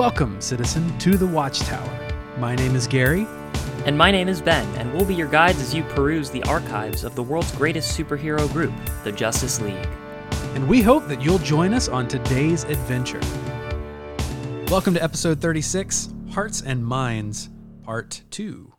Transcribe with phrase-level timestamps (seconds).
[0.00, 2.08] Welcome, citizen, to the Watchtower.
[2.38, 3.26] My name is Gary.
[3.84, 7.04] And my name is Ben, and we'll be your guides as you peruse the archives
[7.04, 8.72] of the world's greatest superhero group,
[9.04, 9.86] the Justice League.
[10.54, 13.20] And we hope that you'll join us on today's adventure.
[14.70, 17.50] Welcome to episode 36 Hearts and Minds,
[17.84, 18.72] Part 2.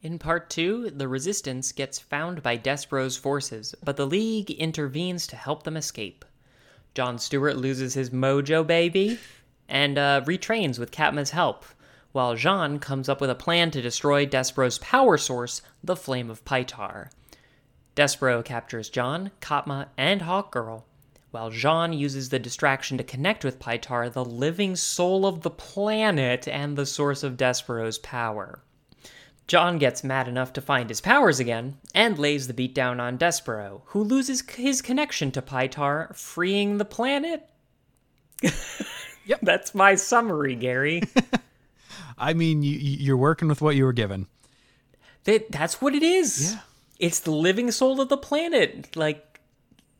[0.00, 5.36] In part two, the Resistance gets found by Despero's forces, but the League intervenes to
[5.36, 6.24] help them escape.
[6.94, 9.18] John Stewart loses his mojo, baby,
[9.68, 11.64] and uh, retrains with Katma's help,
[12.12, 16.44] while J'onn comes up with a plan to destroy Despero's power source, the Flame of
[16.44, 17.10] Pytar.
[17.94, 20.84] Despero captures John, Katma, and Hawkgirl,
[21.30, 26.46] while J'onn uses the distraction to connect with Pytar, the living soul of the planet
[26.48, 28.60] and the source of Despero's power.
[29.46, 33.16] John gets mad enough to find his powers again and lays the beat down on
[33.16, 37.48] Despero, who loses his connection to Pytar, freeing the planet.
[39.26, 39.40] Yep.
[39.42, 41.02] That's my summary, Gary.
[42.18, 44.26] I mean, you, you're working with what you were given.
[45.24, 46.52] that, that's what it is.
[46.52, 46.60] Yeah.
[46.98, 48.96] It's the living soul of the planet.
[48.96, 49.40] Like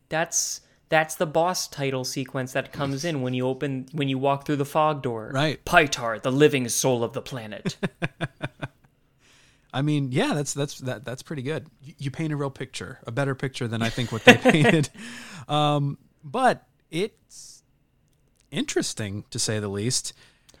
[0.09, 4.45] that's that's the boss title sequence that comes in when you open when you walk
[4.45, 5.31] through the fog door.
[5.33, 5.63] Right.
[5.65, 7.77] Pytar, the living soul of the planet.
[9.73, 11.67] I mean, yeah, that's that's that that's pretty good.
[11.83, 14.89] You, you paint a real picture, a better picture than I think what they painted.
[15.47, 17.56] Um, but it's
[18.51, 20.13] interesting to say the least.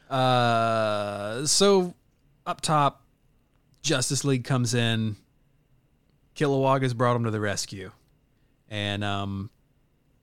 [0.09, 1.93] Uh, so
[2.45, 3.03] up top,
[3.81, 5.15] Justice League comes in.
[6.35, 7.91] Kilowog has brought him to the rescue,
[8.69, 9.49] and um,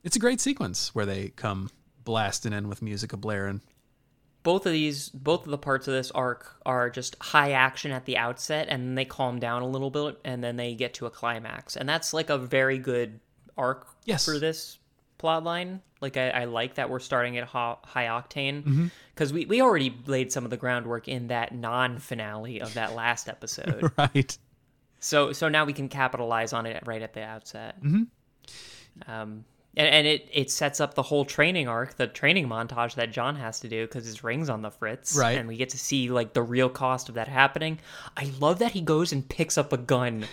[0.05, 1.71] it's a great sequence where they come
[2.05, 3.63] blasting in with music a blaring.
[4.45, 8.05] both of these both of the parts of this arc are just high action at
[8.05, 11.07] the outset and then they calm down a little bit and then they get to
[11.07, 13.19] a climax and that's like a very good
[13.57, 14.23] arc Yes.
[14.27, 14.77] for this
[15.17, 18.87] plot line like i, I like that we're starting at ho- high octane Mm-hmm.
[19.15, 23.29] because we, we already laid some of the groundwork in that non-finale of that last
[23.29, 24.39] episode Right.
[25.01, 29.11] so so now we can capitalize on it right at the outset mm-hmm.
[29.11, 29.45] um
[29.77, 33.35] and, and it, it sets up the whole training arc, the training montage that John
[33.35, 35.17] has to do because his ring's on the fritz.
[35.17, 35.37] Right.
[35.37, 37.81] And we get to see like the real cost of that happening.
[38.17, 40.27] I love that he goes and picks up a gun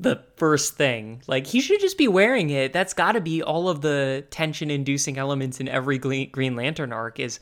[0.00, 1.22] the first thing.
[1.26, 2.72] Like he should just be wearing it.
[2.72, 7.20] That's got to be all of the tension inducing elements in every Green Lantern arc
[7.20, 7.38] is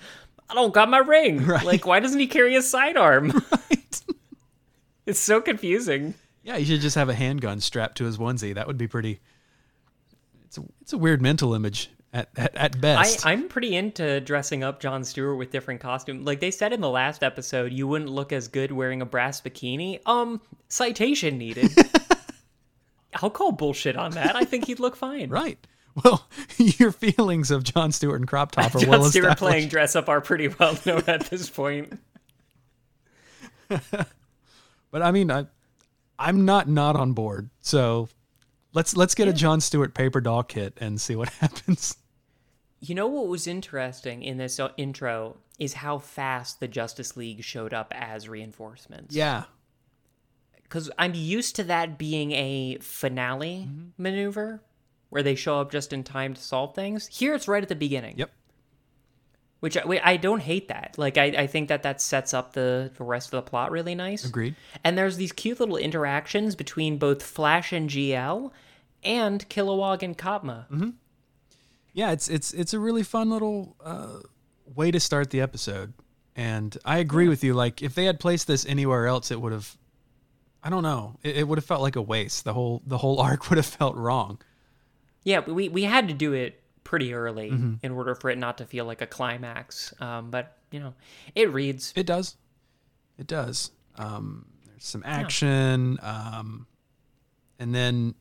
[0.50, 1.46] I don't got my ring.
[1.64, 3.32] Like why doesn't he carry a sidearm?
[3.52, 4.02] Right.
[5.06, 6.14] it's so confusing.
[6.42, 8.54] Yeah, you should just have a handgun strapped to his onesie.
[8.54, 9.20] That would be pretty.
[10.46, 13.26] It's a it's a weird mental image at at, at I, best.
[13.26, 16.26] I'm pretty into dressing up John Stewart with different costumes.
[16.26, 19.40] Like they said in the last episode, you wouldn't look as good wearing a brass
[19.40, 20.00] bikini.
[20.06, 21.70] Um, citation needed.
[23.14, 24.36] I'll call bullshit on that.
[24.36, 25.30] I think he'd look fine.
[25.30, 25.58] right.
[26.04, 29.96] Well, your feelings of John Stewart and crop top are John well Stewart playing dress
[29.96, 31.98] up are pretty well known at this point.
[34.91, 35.46] But I mean, I
[36.19, 37.50] I'm not not on board.
[37.60, 38.08] So
[38.72, 41.96] let's let's get a John Stewart paper doll kit and see what happens.
[42.80, 47.42] You know what was interesting in this uh, intro is how fast the Justice League
[47.42, 49.14] showed up as reinforcements.
[49.14, 49.44] Yeah.
[50.69, 54.62] Because I'm used to that being a finale maneuver
[55.11, 57.06] where they show up just in time to solve things.
[57.06, 58.15] Here, it's right at the beginning.
[58.19, 58.31] Yep.
[59.61, 60.95] Which I, I don't hate that.
[60.97, 63.95] Like I, I think that that sets up the the rest of the plot really
[63.95, 64.25] nice.
[64.25, 64.55] Agreed.
[64.84, 68.53] And there's these cute little interactions between both Flash and GL,
[69.03, 70.67] and Kilowog and Katma.
[71.93, 74.21] Yeah, it's it's it's a really fun little uh,
[74.75, 75.93] way to start the episode,
[76.37, 77.55] and I agree with you.
[77.55, 79.77] Like, if they had placed this anywhere else, it would have.
[80.62, 81.16] I don't know.
[81.22, 82.44] It, it would have felt like a waste.
[82.44, 84.38] The whole the whole arc would have felt wrong.
[85.24, 87.74] Yeah, we we had to do it pretty early Mm-hmm.
[87.82, 89.92] in order for it not to feel like a climax.
[90.00, 90.94] Um, but you know,
[91.34, 91.92] it reads.
[91.96, 92.36] It does.
[93.19, 93.70] It does.
[93.96, 96.66] Um, there's some action, um,
[97.58, 98.14] and then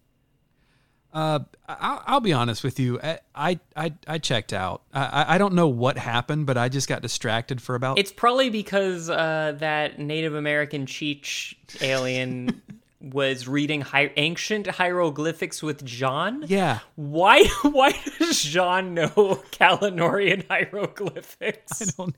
[1.13, 2.99] uh, I, I'll be honest with you.
[3.01, 4.81] I I I, checked out.
[4.93, 7.97] I, I- don't know what happened, but I just got distracted for about.
[7.99, 12.61] It's probably because uh, that Native American Cheech alien
[13.01, 16.43] was reading hi- ancient hieroglyphics with John.
[16.47, 17.45] yeah, Why?
[17.63, 19.07] Why does John know
[19.51, 21.81] Kalanorian hieroglyphics?
[21.81, 22.15] I don't.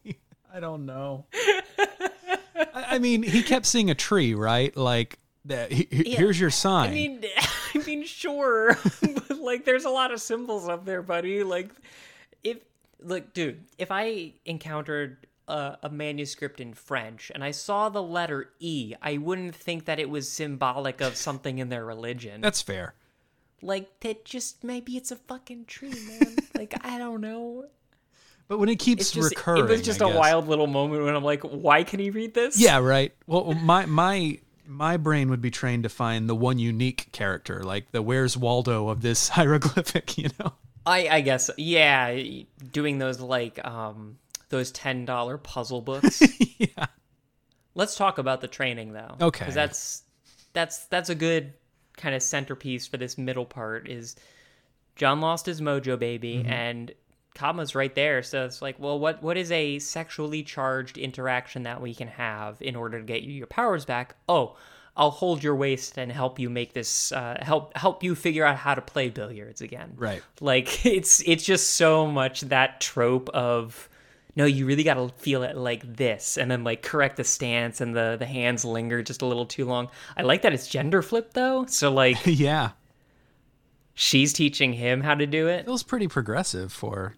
[0.52, 1.26] I don't know.
[1.78, 4.76] I, I mean, he kept seeing a tree, right?
[4.76, 5.72] Like that.
[5.72, 6.90] he- he- Here's your sign.
[6.90, 7.24] I mean,
[7.76, 11.44] I mean, sure, but like, there's a lot of symbols up there, buddy.
[11.44, 11.70] Like,
[12.44, 12.58] if
[13.02, 18.50] look, dude, if I encountered a, a manuscript in French and I saw the letter
[18.60, 22.42] E, I wouldn't think that it was symbolic of something in their religion.
[22.42, 22.94] That's fair.
[23.62, 26.36] like, that just maybe it's a fucking tree, man.
[26.56, 27.66] like, I don't know.
[28.48, 31.16] But when it keeps just recurring, it was just a a wild little moment when
[31.16, 32.60] I'm like, why can he read this?
[32.60, 33.14] Yeah, right.
[33.28, 34.40] Well, my my
[34.70, 38.88] my brain would be trained to find the one unique character, like the Where's Waldo
[38.90, 40.18] of this hieroglyphic.
[40.18, 40.54] You know.
[40.86, 42.18] I I guess yeah,
[42.72, 44.18] doing those like um
[44.50, 46.22] those ten dollar puzzle books.
[46.58, 46.86] yeah.
[47.76, 49.16] Let's talk about the training though.
[49.20, 49.40] Okay.
[49.40, 50.04] Because that's
[50.54, 51.54] that's that's a good
[51.98, 54.16] kind of centerpiece for this middle part is
[54.96, 56.52] John lost his mojo baby Mm-hmm.
[56.52, 56.92] and
[57.40, 58.22] Katma's right there.
[58.22, 62.62] So it's like, well, what what is a sexually charged interaction that we can have
[62.62, 64.16] in order to get you your powers back?
[64.28, 64.58] Oh,
[64.98, 68.58] I'll hold your waist and help you make this uh, help help you figure out
[68.58, 69.94] how to play billiards again.
[69.96, 70.22] Right.
[70.42, 73.88] Like it's it's just so much that trope of
[74.36, 77.80] no, you really got to feel it like this, and then like correct the stance,
[77.82, 79.90] and the the hands linger just a little too long.
[80.18, 82.72] I like that it's gender flipped though, so like yeah.
[83.94, 87.16] she's teaching him how to do it, Feels pretty progressive for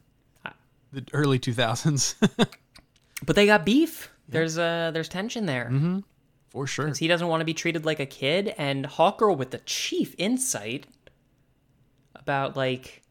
[0.92, 2.16] the early 2000s.
[3.26, 4.10] but they got beef.
[4.28, 5.70] There's uh there's tension there.
[5.72, 6.00] Mm-hmm.
[6.50, 6.86] for sure.
[6.86, 10.16] Because he doesn't want to be treated like a kid, and Hawkgirl with the chief
[10.18, 10.88] insight
[12.16, 13.02] about like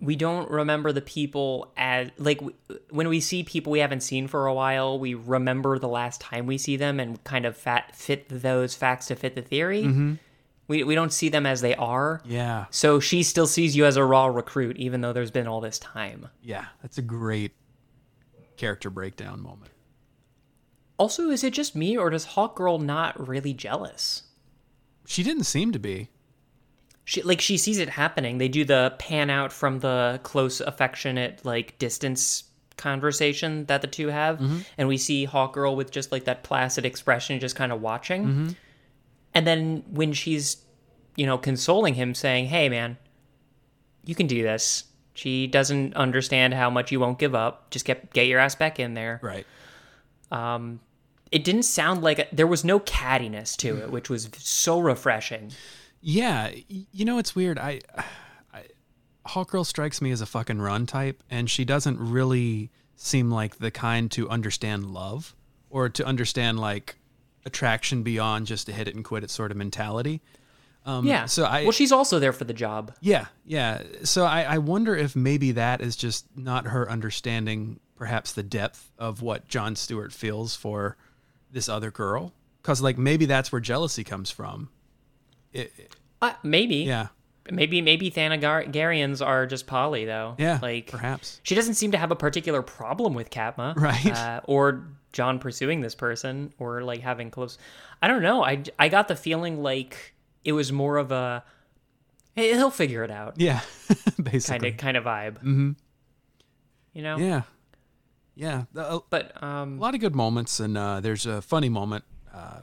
[0.00, 2.56] we don't remember the people as like w-
[2.88, 6.46] when we see people we haven't seen for a while, we remember the last time
[6.46, 9.82] we see them and kind of fat, fit those facts to fit the theory.
[10.70, 12.22] We we don't see them as they are.
[12.24, 12.66] Yeah.
[12.70, 15.80] So she still sees you as a raw recruit, even though there's been all this
[15.80, 16.28] time.
[16.42, 16.66] Yeah.
[16.80, 17.52] That's a great
[18.56, 19.72] character breakdown moment.
[20.96, 24.22] Also, is it just me, or does Hawkgirl not really jealous?
[25.06, 26.08] She didn't seem to be.
[27.04, 31.40] she like she sees it happening they do the pan out from the close affectionate
[31.44, 32.44] like distance
[32.76, 34.58] conversation that the two have mm-hmm.
[34.78, 38.48] and we see hawkgirl with just like that placid expression just kind of watching mm-hmm.
[39.34, 40.58] And then when she's
[41.16, 42.96] you know consoling him saying hey man
[44.04, 44.84] you can do this.
[45.14, 47.70] She doesn't understand how much you won't give up.
[47.70, 49.20] Just get get your ass back in there.
[49.22, 49.46] Right.
[50.30, 50.80] Um,
[51.30, 55.52] it didn't sound like there was no cattiness to it which was so refreshing.
[56.00, 57.58] Yeah, you know it's weird.
[57.58, 57.80] I,
[58.54, 58.64] I
[59.26, 63.70] Hawkgirl strikes me as a fucking run type, and she doesn't really seem like the
[63.70, 65.34] kind to understand love
[65.68, 66.96] or to understand like
[67.44, 70.20] attraction beyond just a hit it and quit it sort of mentality.
[70.86, 73.82] Um, yeah So I, well she's also there for the job yeah, yeah.
[74.04, 78.90] So I, I wonder if maybe that is just not her understanding, perhaps the depth
[78.98, 80.96] of what John Stewart feels for
[81.52, 82.32] this other girl,
[82.62, 84.70] because like maybe that's where jealousy comes from.
[85.52, 86.76] It, Uh, maybe.
[86.76, 87.08] yeah,
[87.50, 90.34] Maybe maybe Thanagarians are just poly though.
[90.38, 91.40] yeah, Like perhaps.
[91.42, 94.12] she doesn't seem to have a particular problem with Katma, Right.
[94.16, 97.58] Uh, or John pursuing this person, or like having close.
[98.02, 98.44] I don't know.
[98.44, 100.14] I I got the feeling like
[100.44, 101.44] it was more of a
[102.36, 104.68] hey, he'll figure it out Yeah, kind basically.
[104.70, 105.34] of kind of vibe.
[105.38, 105.70] Mm-hmm.
[106.92, 107.18] You know.
[107.18, 107.42] Yeah,
[108.34, 108.64] yeah.
[108.76, 112.04] A But um, a lot of good moments, and uh, there's a funny moment.
[112.32, 112.60] Uh,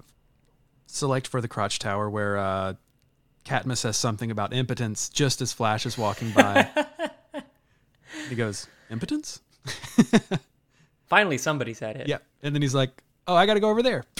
[0.86, 2.74] select for the crotch tower where uh,
[3.46, 6.70] Katma says something about impotence just as Flash is walking by.
[8.30, 9.42] he goes, "Impotence."
[11.08, 12.08] finally somebody said it.
[12.08, 12.92] Yeah, and then he's like,
[13.28, 14.04] "Oh, I got to go over there."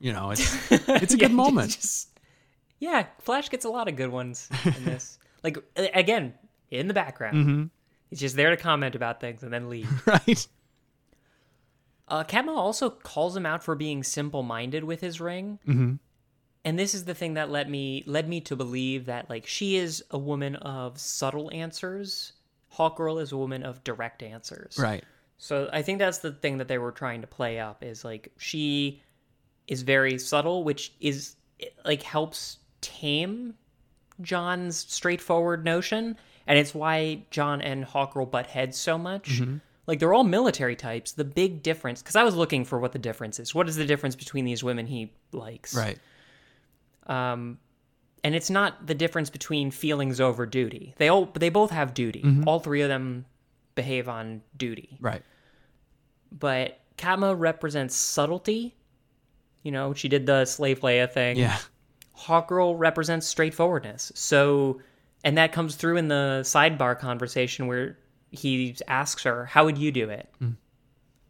[0.00, 0.42] You know, it's
[0.72, 1.70] it's a Yeah, good moment.
[1.70, 2.08] just-
[2.80, 5.20] yeah, Flash gets a lot of good ones in this.
[5.44, 6.34] like again,
[6.70, 7.36] in the background.
[7.36, 7.64] Mm-hmm.
[8.10, 9.88] He's just there to comment about things and then leave.
[10.06, 10.48] right?
[12.08, 15.94] Uh, Katma also calls him out for being simple-minded with his ring, mm-hmm.
[16.64, 19.76] and this is the thing that led me led me to believe that like she
[19.76, 22.32] is a woman of subtle answers.
[22.76, 24.76] Hawkgirl is a woman of direct answers.
[24.76, 25.04] Right.
[25.44, 28.32] So I think that's the thing that they were trying to play up is like
[28.38, 29.02] she
[29.66, 31.36] is very subtle, which is
[31.84, 33.52] like helps tame
[34.22, 39.42] John's straightforward notion, and it's why John and Hawkgirl butt heads so much.
[39.86, 41.12] Like they're all military types.
[41.12, 43.54] The big difference, because I was looking for what the difference is.
[43.54, 45.76] What is the difference between these women he likes?
[45.76, 45.98] Right.
[47.06, 47.58] Um,
[48.24, 50.94] and it's not the difference between feelings over duty.
[50.96, 52.24] They all they both have duty.
[52.46, 53.26] All three of them
[53.74, 55.22] behave on duty Right.
[56.38, 58.76] But Katma represents subtlety.
[59.62, 61.36] You know, she did the slave Leia thing.
[61.36, 61.58] Yeah.
[62.18, 64.12] Hawkgirl represents straightforwardness.
[64.14, 64.80] So,
[65.24, 67.98] and that comes through in the sidebar conversation where
[68.30, 70.50] he asks her, "How would you do it?" Hmm.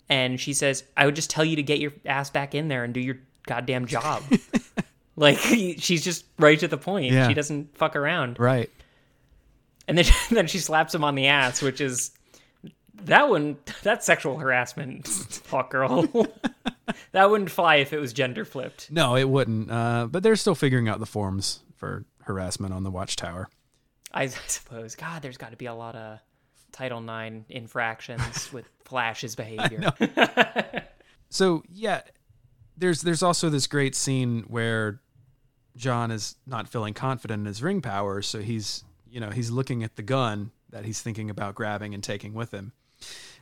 [0.09, 2.85] And she says, "I would just tell you to get your ass back in there
[2.85, 4.23] and do your goddamn job."
[5.17, 7.13] like she's just right to the point.
[7.13, 7.29] Yeah.
[7.29, 8.39] She doesn't fuck around.
[8.39, 8.71] Right.
[9.87, 12.11] And then then she slaps him on the ass, which is
[13.05, 16.07] that one that's sexual harassment, hawk girl.
[17.13, 18.91] that wouldn't fly if it was gender flipped.
[18.91, 19.71] No, it wouldn't.
[19.71, 23.49] Uh, but they're still figuring out the forms for harassment on the watchtower.
[24.13, 24.95] I, I suppose.
[24.95, 26.19] God, there's got to be a lot of
[26.73, 29.93] Title IX infractions with Flash's behavior.
[31.35, 32.03] So yeah,
[32.77, 35.01] there's there's also this great scene where
[35.77, 39.83] John is not feeling confident in his ring power, so he's you know he's looking
[39.83, 42.73] at the gun that he's thinking about grabbing and taking with him,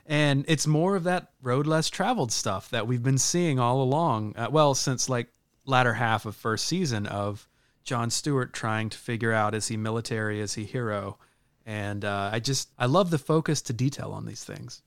[0.06, 4.34] and it's more of that road less traveled stuff that we've been seeing all along.
[4.36, 5.28] Uh, well, since like
[5.64, 7.48] latter half of first season of
[7.84, 11.18] John Stewart trying to figure out is he military, is he hero,
[11.66, 14.82] and uh, I just I love the focus to detail on these things.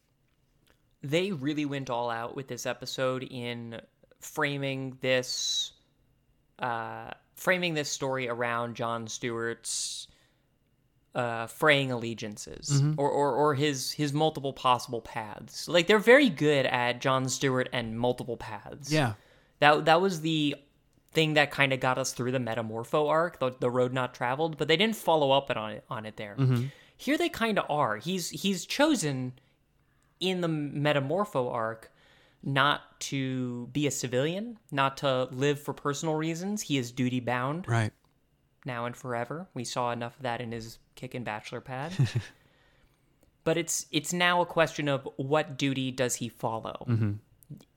[1.01, 3.79] they really went all out with this episode in
[4.20, 5.72] framing this
[6.60, 10.08] uh framing this story around John Stewart's
[11.15, 15.67] uh fraying allegiances or, or or his his multiple possible paths.
[15.67, 18.91] Like they're very good at John Stewart and multiple paths.
[18.91, 19.13] Yeah,
[19.60, 20.55] That that was the
[21.13, 24.57] thing that kind of got us through the Metamorpho arc, the, the road not traveled,
[24.57, 26.36] but they didn't follow up on it on it there.
[26.98, 27.95] Here they kind of are.
[27.98, 29.34] He's he's chosen
[30.19, 31.91] in the Metamorpho arc
[32.43, 36.62] not to be a civilian, not to live for personal reasons.
[36.63, 37.91] He is duty bound right.
[38.65, 39.48] Now and forever.
[39.53, 41.91] We saw enough of that in his kick and bachelor pad.
[43.43, 46.86] but it's it's now a question of what duty does he follow?
[46.88, 47.12] Mm-hmm.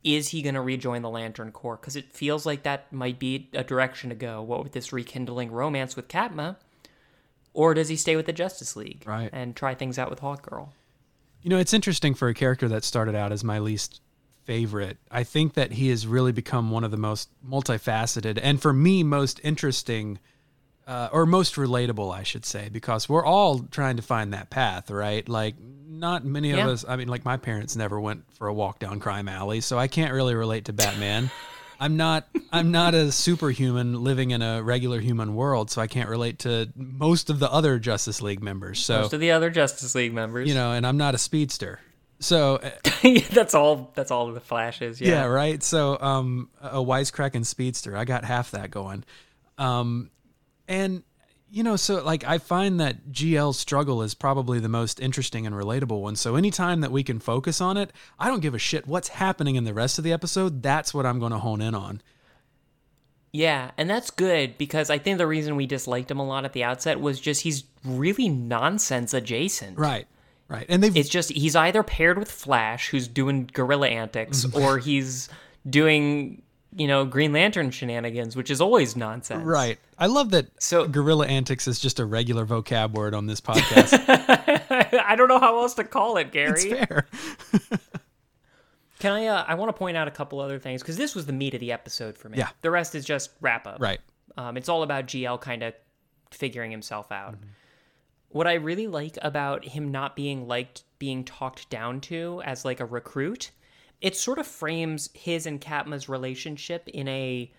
[0.03, 1.77] Is he going to rejoin the Lantern Corps?
[1.77, 4.41] Because it feels like that might be a direction to go.
[4.41, 6.57] What with this rekindling romance with Katma,
[7.53, 9.29] or does he stay with the Justice League Right.
[9.33, 10.71] and try things out with Hawkgirl?
[11.43, 14.01] You know, it's interesting for a character that started out as my least
[14.45, 14.97] favorite.
[15.11, 19.03] I think that he has really become one of the most multifaceted and for me
[19.03, 20.19] most interesting
[20.89, 24.91] uh, or most relatable, I should say, because we're all trying to find that path,
[24.91, 25.29] right?
[25.29, 25.55] Like,
[25.89, 26.69] not many of Yeah.
[26.69, 26.85] us.
[26.89, 29.87] I mean, like my parents never went for a walk down crime alley, so I
[29.89, 31.31] can't really relate to Batman.
[31.81, 32.27] I'm not.
[32.53, 36.69] I'm not a superhuman living in a regular human world, so I can't relate to
[36.75, 38.81] most of the other Justice League members.
[38.81, 41.79] So Most of the other Justice League members, you know, and I'm not a speedster.
[42.19, 42.71] So uh,
[43.31, 43.93] that's all.
[43.95, 45.01] That's all the flashes.
[45.01, 45.25] yeah, Yeah.
[45.27, 45.63] right.
[45.63, 49.05] So um, a wisecracking speedster, I got half that going.
[49.57, 50.11] Um,
[50.69, 51.03] and
[51.51, 55.55] you know, so like I find that GL struggle is probably the most interesting and
[55.55, 56.17] relatable one.
[56.17, 59.57] So anytime that we can focus on it, I don't give a shit what's happening
[59.57, 60.63] in the rest of the episode.
[60.63, 62.03] That's what I'm going to hone in on.
[63.33, 66.53] Yeah, and that's good because I think the reason we disliked him a lot at
[66.53, 69.79] the outset was just he's really nonsense adjacent.
[69.79, 70.07] Right.
[70.49, 70.65] Right.
[70.69, 75.29] And they've It's just he's either paired with Flash, who's doing gorilla antics, or he's
[75.69, 76.43] doing,
[76.79, 79.45] you know, Green Lantern shenanigans, which is always nonsense.
[79.45, 79.79] right.
[79.99, 83.99] I love that So- gorilla antics is just a regular vocab word on this podcast.
[85.05, 86.53] I don't know how else to call it, Gary.
[86.53, 87.07] it's fair.
[88.99, 89.27] Can I?
[89.27, 91.55] Uh, I want to point out a couple other things because this was the meat
[91.55, 92.39] of the episode for me.
[92.39, 92.49] Yeah.
[92.63, 93.81] The rest is just wrap up.
[93.81, 94.01] Right.
[94.37, 95.75] Um, it's all about GL kind of
[96.33, 97.35] figuring himself out.
[97.35, 97.47] Mm-hmm.
[98.31, 102.81] What I really like about him not being liked, being talked down to as like
[102.81, 103.53] a recruit,
[104.01, 107.51] it sort of frames his and Katma's relationship in a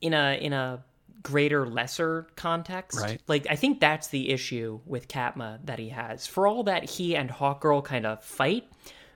[0.00, 0.84] in a in a
[1.22, 3.00] greater lesser context.
[3.00, 3.20] Right.
[3.26, 6.26] Like I think that's the issue with Katma that he has.
[6.26, 8.64] For all that he and Hawkgirl kind of fight,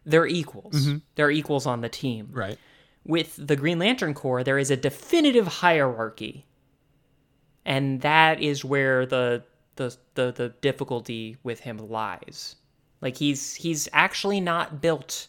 [0.05, 0.89] they're equals.
[1.15, 2.39] They're equals on the team Mm-hmm.
[2.39, 2.59] Right.
[3.05, 6.47] with the Green Lantern Corps, there is a definitive hierarchy,
[7.65, 9.45] and that is where the
[9.77, 12.57] the the, the difficulty with him lies.
[13.01, 15.29] Like he's he's actually not built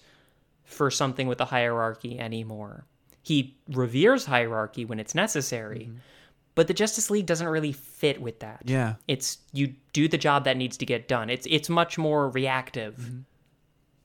[0.71, 2.85] for something with a hierarchy anymore.
[3.23, 5.91] He reveres hierarchy when it's necessary,
[6.55, 8.63] but the Justice League doesn't really fit with that.
[8.65, 8.95] Yeah.
[9.07, 11.29] It's you do the job that needs to get done.
[11.29, 13.23] It's it's much more reactive,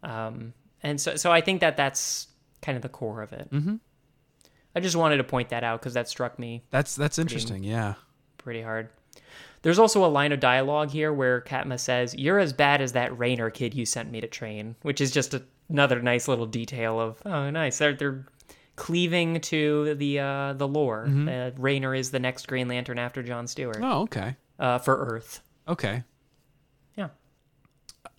[0.02, 2.28] um, and so so I think that that's
[2.62, 3.48] kind of the core of it.
[3.50, 3.76] Mm-hmm.
[4.74, 7.64] I just wanted to point that out because that struck me That's that's interesting.
[7.64, 7.94] Yeah.
[8.36, 8.90] pretty hard.
[9.66, 13.18] There's also a line of dialogue here where Katma says, "You're as bad as that
[13.18, 17.00] Rayner kid you sent me to train," which is just a, another nice little detail
[17.00, 17.78] of oh, nice.
[17.78, 18.26] They're they're
[18.76, 21.08] cleaving to the uh, the lore.
[21.08, 24.36] Uh, Rayner is the next Green Lantern after John Stewart Oh, okay.
[24.60, 25.40] uh, for Earth.
[25.66, 26.04] Okay.
[26.94, 27.08] Yeah.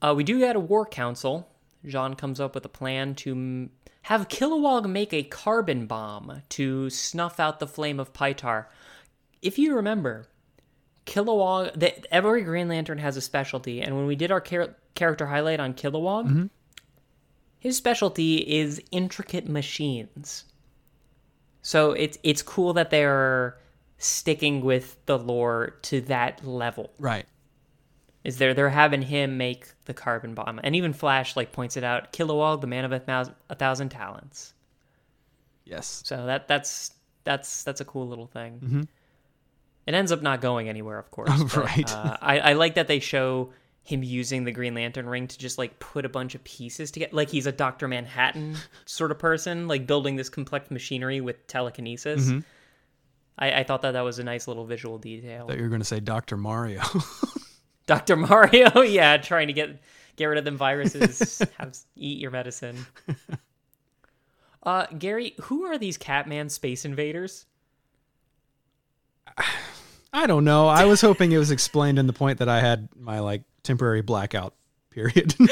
[0.01, 1.47] Uh, we do get a war council.
[1.85, 3.69] J'onn comes up with a plan to m-
[4.01, 8.65] have Kilowog make a carbon bomb to snuff out the flame of Pytar.
[9.41, 10.27] If you remember,
[11.07, 15.25] Kilowog, the, every Green Lantern has a specialty, and when we did our char- character
[15.25, 16.45] highlight on Kilowog, mm-hmm.
[17.57, 20.43] his specialty is intricate machines.
[21.61, 23.57] So it's it's cool that they're
[23.97, 27.25] sticking with the lore to that level Right.
[28.23, 31.83] is there they're having him make the carbon bomb and even flash like points it
[31.83, 34.53] out kilowog the man of a thousand, a thousand talents
[35.65, 36.03] Yes.
[36.05, 36.91] so that that's
[37.23, 38.81] that's that's a cool little thing mm-hmm.
[39.87, 41.91] It ends up not going anywhere of course but, Right.
[41.95, 43.51] uh, I, I like that they show
[43.83, 47.11] him using the Green Lantern ring to just like put a bunch of pieces together.
[47.15, 47.87] Like he's a Dr.
[47.87, 52.29] Manhattan sort of person, like building this complex machinery with telekinesis.
[53.39, 55.47] I, I thought that that was a nice little visual detail.
[55.47, 56.35] That you're going to say Dr.
[56.35, 56.81] Mario.
[57.85, 58.17] Dr.
[58.17, 59.79] Mario, yeah, trying to get
[60.17, 62.85] get rid of them viruses, have eat your medicine.
[64.63, 67.45] Uh, Gary, who are these Catman space invaders?
[70.17, 70.67] I don't know.
[70.67, 74.01] I was hoping it was explained in the point that I had my like temporary
[74.01, 74.53] blackout
[74.89, 75.35] period.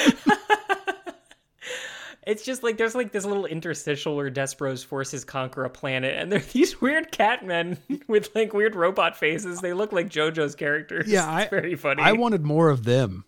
[2.27, 6.31] It's just like there's like this little interstitial where Despero's forces conquer a planet, and
[6.31, 9.61] they're these weird catmen with like weird robot faces.
[9.61, 11.07] They look like JoJo's characters.
[11.07, 12.01] Yeah, I- very funny.
[12.01, 13.25] I wanted more of them.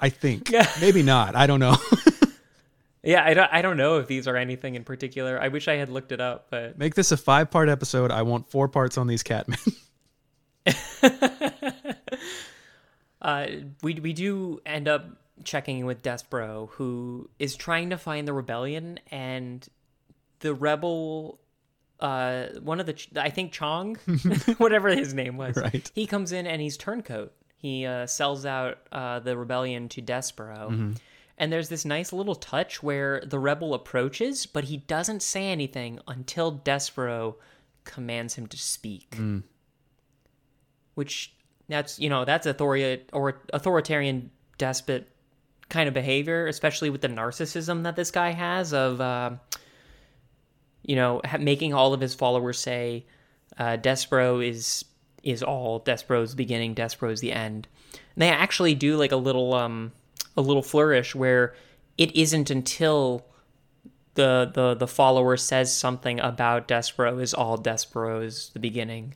[0.00, 0.50] I think.
[0.50, 0.70] Yeah.
[0.80, 1.34] Maybe not.
[1.34, 1.76] I don't know.
[3.02, 5.40] yeah, I don't, I don't know if these are anything in particular.
[5.40, 8.12] I wish I had looked it up, but Make this a five part episode.
[8.12, 9.76] I want four parts on these catmen.
[13.22, 13.46] uh,
[13.82, 15.06] we we do end up
[15.44, 19.66] checking in with Despero, who is trying to find the rebellion, and
[20.40, 21.40] the rebel,
[22.00, 23.96] uh, one of the Ch- I think Chong,
[24.58, 25.90] whatever his name was, Right.
[25.94, 27.32] He comes in and he's turncoat.
[27.56, 30.96] He uh, sells out uh, the rebellion to Despero.
[31.38, 35.98] And there's this nice little touch where the rebel approaches, but he doesn't say anything
[36.06, 37.36] until Despero
[37.84, 39.16] commands him to speak.
[40.94, 41.32] Which
[41.68, 45.08] that's you know that's authori- or authoritarian despot
[45.68, 49.30] kind of behavior, especially with the narcissism that this guy has of uh,
[50.82, 53.06] you know making all of his followers say
[53.58, 54.84] uh, Despero is
[55.22, 57.68] is all, Despero's the beginning, Despero's the end.
[58.14, 59.92] And they actually do like a little um
[60.36, 61.54] a little flourish where
[61.98, 63.26] it isn't until
[64.14, 69.14] the the the follower says something about Despero is all Despero is the beginning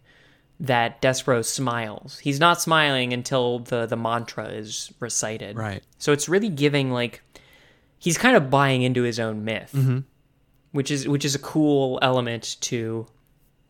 [0.61, 2.19] that Despero smiles.
[2.19, 5.57] He's not smiling until the the mantra is recited.
[5.57, 5.83] Right.
[5.99, 7.23] So it's really giving like
[7.99, 9.99] he's kind of buying into his own myth, mm-hmm.
[10.73, 13.07] which is which is a cool element to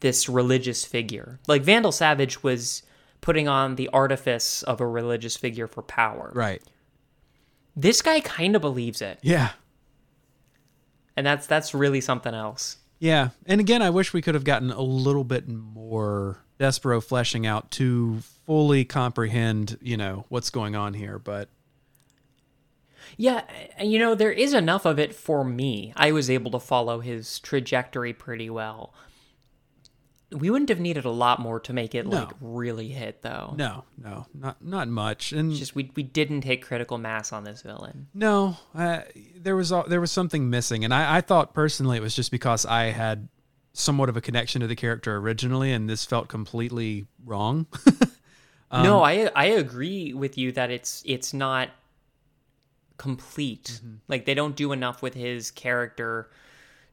[0.01, 1.41] this religious figure.
[1.49, 2.83] Like Vandal Savage was
[3.21, 6.31] putting on the artifice of a religious figure for power.
[6.35, 6.63] right.
[7.79, 9.51] This guy kind of believes it, Yeah.
[11.17, 12.77] and that's that's really something else.
[12.99, 13.31] Yeah.
[13.47, 17.71] And again, I wish we could have gotten a little bit more Despero fleshing out
[17.73, 21.19] to fully comprehend, you know, what's going on here.
[21.19, 21.49] But
[23.17, 23.43] Yeah,
[23.83, 25.93] you know, there is enough of it for me.
[25.97, 28.95] I was able to follow his trajectory pretty well.
[30.33, 33.55] We wouldn't have needed a lot more to make it like really hit though.
[33.57, 35.33] no, no, not not much.
[35.33, 38.09] And Just we we didn't hit critical mass on this villain.
[38.13, 39.03] No, uh,
[39.37, 42.67] there was there was something missing, and I, I thought personally it was just because
[42.67, 43.29] I had
[43.73, 47.67] somewhat of a connection to the character originally, and this felt completely wrong.
[48.73, 51.71] no, I I agree with you that it's it's not
[52.97, 53.81] complete.
[54.09, 56.31] Like they don't do enough with his character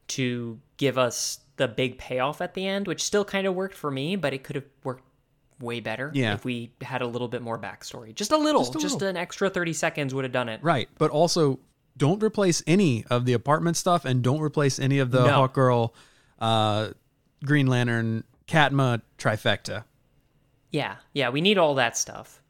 [0.08, 3.90] to give us the big payoff at the end, which still kind of worked for
[3.90, 5.04] me, but it could have worked
[5.60, 6.34] way better Yeah.
[6.34, 8.14] if we had a little bit more backstory.
[8.14, 9.08] Just a little, Just just, little.
[9.08, 10.60] an extra 30 seconds would have done it.
[10.62, 11.60] right, but also
[11.96, 15.32] don't replace any of the apartment stuff, and don't replace any of the No.
[15.32, 15.94] Hawk Girl,
[16.40, 16.88] uh,
[17.44, 19.84] Green Lantern, Katma trifecta.
[20.72, 22.42] Yeah, yeah, we need all that stuff.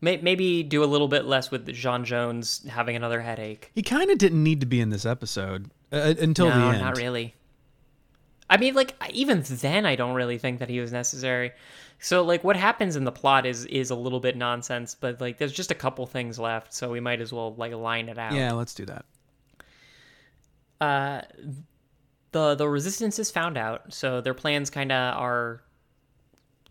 [0.00, 3.70] Maybe do a little bit less with John Jones having another headache.
[3.74, 6.80] He kind of didn't need to be in this episode uh, until the end.
[6.80, 7.34] not really.
[8.48, 11.52] I mean, like even then, I don't really think that he was necessary.
[11.98, 15.38] So, like, what happens in the plot is is a little bit nonsense, but like,
[15.38, 18.34] there's just a couple things left, so we might as well like line it out.
[18.34, 19.04] Yeah, let's do that.
[20.80, 21.22] Uh,
[22.32, 25.62] the the resistance is found out, so their plans kind of are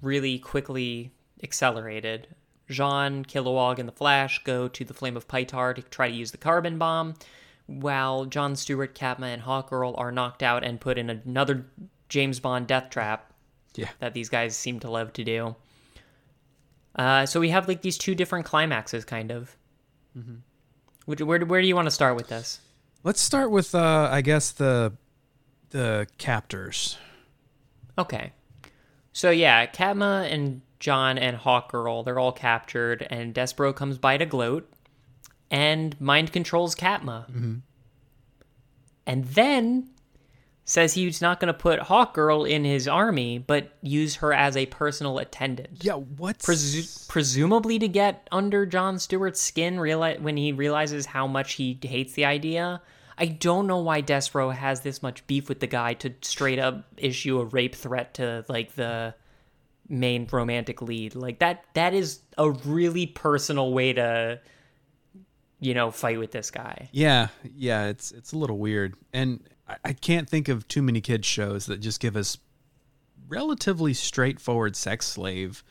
[0.01, 1.11] really quickly
[1.43, 2.27] accelerated.
[2.69, 6.31] J'onn, Kilowog, and the Flash go to the Flame of Pytar to try to use
[6.31, 7.15] the carbon bomb,
[7.67, 11.65] while John Stewart, Katma, and Hawkgirl are knocked out and put in another
[12.09, 13.33] James Bond death trap
[13.75, 13.89] Yeah.
[13.99, 15.55] that these guys seem to love to do.
[16.95, 19.55] Uh, so we have like these two different climaxes, kind of.
[21.05, 22.59] Which, where, where do you want to start with this?
[23.03, 24.93] Let's start with, uh, I guess the
[25.71, 26.97] the captors.
[27.97, 28.31] Okay.
[29.11, 34.25] So yeah, Katma and John and Hawkgirl, they're all captured, and Despero comes by to
[34.25, 34.71] gloat
[35.51, 37.29] and mind controls Katma.
[37.29, 37.55] Mm-hmm.
[39.07, 39.89] And then
[40.65, 44.65] says he's not going to put Hawkgirl in his army, but use her as a
[44.65, 45.83] personal attendant.
[45.83, 46.39] Yeah, what?
[46.39, 51.79] Presu- presumably to get under John Stewart's skin reali- when he realizes how much he
[51.83, 52.81] hates the idea.
[53.17, 56.83] I don't know why Despero has this much beef with the guy to straight up
[56.97, 59.13] issue a rape threat to like the
[59.87, 61.15] main romantic lead.
[61.15, 64.41] Like that that is a really personal way to
[65.59, 66.89] you know, fight with this guy.
[66.91, 71.01] Yeah, yeah, it's it's a little weird, and I, I can't think of too many
[71.01, 72.37] kids shows that just give us
[73.27, 75.63] relatively straightforward sex slave.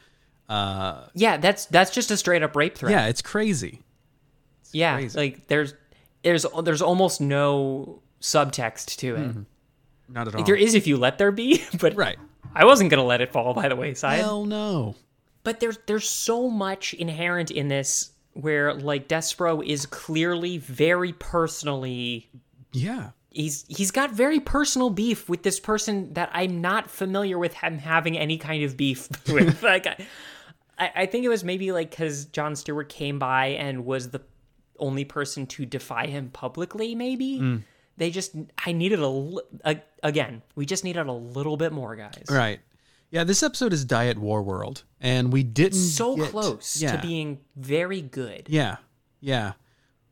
[0.49, 2.93] Uh, Yeah, that's that's just a straight up rape threat.
[2.93, 3.83] yeah, it's crazy.
[4.73, 5.19] yeah, crazy.
[5.19, 5.75] like there's
[6.23, 9.37] there's there's almost no subtext to it.
[10.09, 10.45] Not at all.
[10.45, 12.19] There is if you let there be, but right.
[12.55, 14.21] I wasn't gonna let it fall by the wayside.
[14.21, 14.97] Hell no.
[15.45, 22.29] but there's there's so much inherent in this where like Despero is clearly very personally
[22.73, 23.11] Yeah.
[23.31, 27.79] he's he's got very personal beef with this person that I'm not familiar with him
[27.79, 29.63] having any kind of beef with.
[29.63, 34.11] like I, I think it was maybe like because John Stewart came by and was
[34.11, 34.21] the
[34.79, 36.95] only person to defy him publicly.
[36.95, 37.63] Maybe mm.
[37.97, 38.35] they just
[38.67, 40.43] I needed a, a again.
[40.57, 42.25] We just needed a little bit more, guys.
[42.29, 42.61] Right.
[43.15, 46.97] Yeah, this episode is Diet War World, and we didn't So get- close yeah.
[46.97, 48.49] to being very good.
[48.49, 48.79] Yeah.
[49.21, 49.53] Yeah.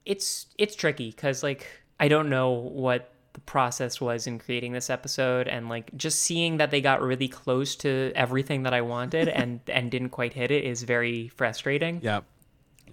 [0.04, 1.66] it's it's tricky because like
[1.98, 6.58] I don't know what the process was in creating this episode and like just seeing
[6.58, 10.52] that they got really close to everything that I wanted and and didn't quite hit
[10.52, 11.98] it is very frustrating.
[12.04, 12.20] Yeah.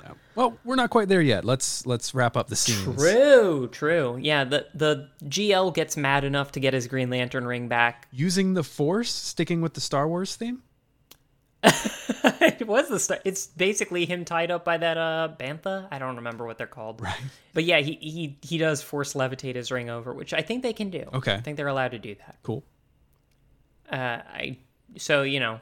[0.04, 0.14] Yeah.
[0.36, 1.46] Well, we're not quite there yet.
[1.46, 2.96] Let's let's wrap up the scenes.
[2.96, 4.18] True, true.
[4.22, 8.08] Yeah, the the GL gets mad enough to get his Green Lantern ring back.
[8.12, 10.64] Using the Force, sticking with the Star Wars theme.
[11.64, 15.90] it was the it's basically him tied up by that uh bantha.
[15.92, 17.02] I don't remember what they're called.
[17.02, 17.20] Right.
[17.54, 20.72] But yeah, he he he does force levitate his ring over, which I think they
[20.72, 21.04] can do.
[21.14, 21.34] Okay.
[21.34, 22.38] I think they're allowed to do that.
[22.44, 22.64] Cool.
[23.92, 24.58] uh, I
[24.96, 25.60] so you know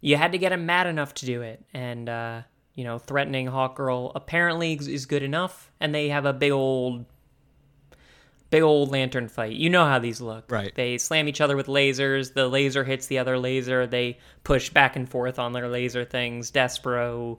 [0.00, 2.42] you had to get him mad enough to do it, and uh,
[2.76, 7.06] you know threatening Hawkgirl apparently is- good enough, and they have a big old
[8.50, 9.56] big old lantern fight.
[9.56, 10.50] You know how these look.
[10.50, 10.72] Right.
[10.74, 12.32] They slam each other with lasers.
[12.32, 13.88] The laser hits the other laser.
[13.88, 16.52] They push back and forth on their laser things.
[16.52, 17.38] Despero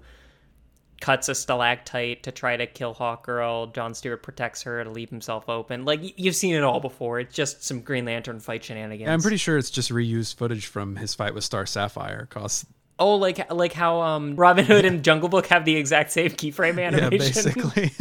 [0.99, 3.73] cuts a stalactite to try to kill Hawkgirl.
[3.73, 5.85] John Stewart protects her to leave himself open.
[5.85, 7.19] Like you've seen it all before.
[7.19, 9.07] It's just some Green Lantern fight shenanigans.
[9.07, 12.25] Yeah, I'm pretty sure it's just reused footage from his fight with Star Sapphire.
[12.29, 12.65] Cause
[12.99, 16.83] Oh, like like how um Robin Hood and Jungle Book have the exact same keyframe
[16.83, 17.53] animation.
[17.55, 17.91] yeah, basically.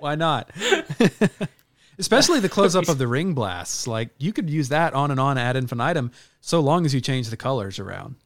[0.00, 0.50] Why not?
[1.98, 3.86] Especially the close up of the ring blasts.
[3.86, 7.28] Like you could use that on and on ad infinitum, so long as you change
[7.28, 8.16] the colors around.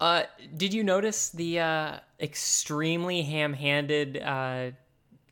[0.00, 0.24] Uh,
[0.56, 4.70] did you notice the uh, extremely ham-handed uh,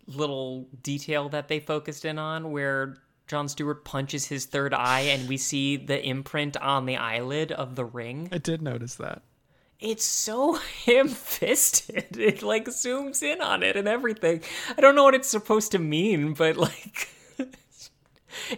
[0.06, 5.28] little detail that they focused in on, where John Stewart punches his third eye, and
[5.28, 8.28] we see the imprint on the eyelid of the ring?
[8.32, 9.22] I did notice that.
[9.80, 10.52] It's so
[10.86, 12.16] ham-fisted.
[12.16, 14.42] It like zooms in on it and everything.
[14.76, 17.08] I don't know what it's supposed to mean, but like,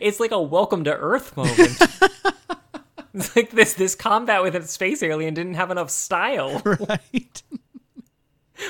[0.00, 1.81] it's like a welcome to Earth moment.
[3.14, 6.61] It's like this this combat with a space alien didn't have enough style.
[6.64, 7.42] Right.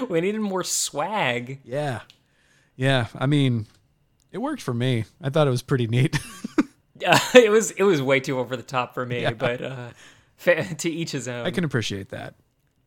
[0.09, 1.61] We needed more swag.
[1.65, 2.01] Yeah.
[2.77, 3.07] Yeah.
[3.15, 3.67] I mean,
[4.35, 5.05] it worked for me.
[5.23, 6.19] I thought it was pretty neat.
[7.05, 9.33] Uh, it was it was way too over the top for me, yeah.
[9.33, 9.89] but uh,
[10.79, 11.45] to each his own.
[11.45, 12.35] I can appreciate that.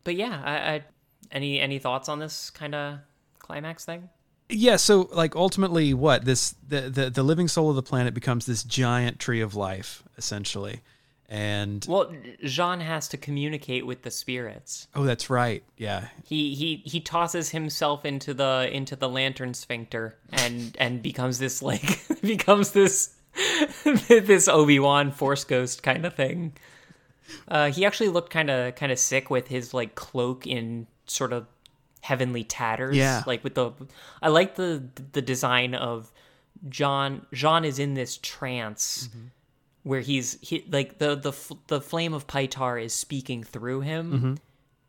[0.02, 0.84] But yeah, I, I
[1.30, 3.00] any any thoughts on this kind of
[3.38, 4.08] climax thing?
[4.48, 8.46] Yeah, so like ultimately what this the, the the living soul of the planet becomes
[8.46, 10.80] this giant tree of life essentially.
[11.30, 12.10] And Well,
[12.42, 14.88] J'onn has to communicate with the spirits.
[14.94, 15.62] oh, that's right.
[15.76, 16.08] Yeah.
[16.24, 21.60] He he he tosses himself into the into the lantern sphincter and and becomes this
[21.62, 23.14] like becomes this
[24.08, 26.54] this Obi Wan Force Ghost kind of thing.
[27.46, 31.34] Uh, he actually looked kind of kind of sick with his like cloak in sort
[31.34, 31.46] of
[32.00, 32.96] heavenly tatters.
[32.96, 33.22] Yeah.
[33.26, 33.72] like with the
[34.22, 36.10] I like the the design of
[36.70, 37.26] John.
[37.34, 39.10] J'onn is in this trance
[39.82, 44.38] where he's he like the the the flame of Pytar is speaking through him,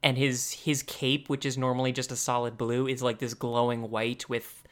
[0.04, 3.90] and his his cape, which is normally just a solid blue, is like this glowing
[3.90, 4.64] white with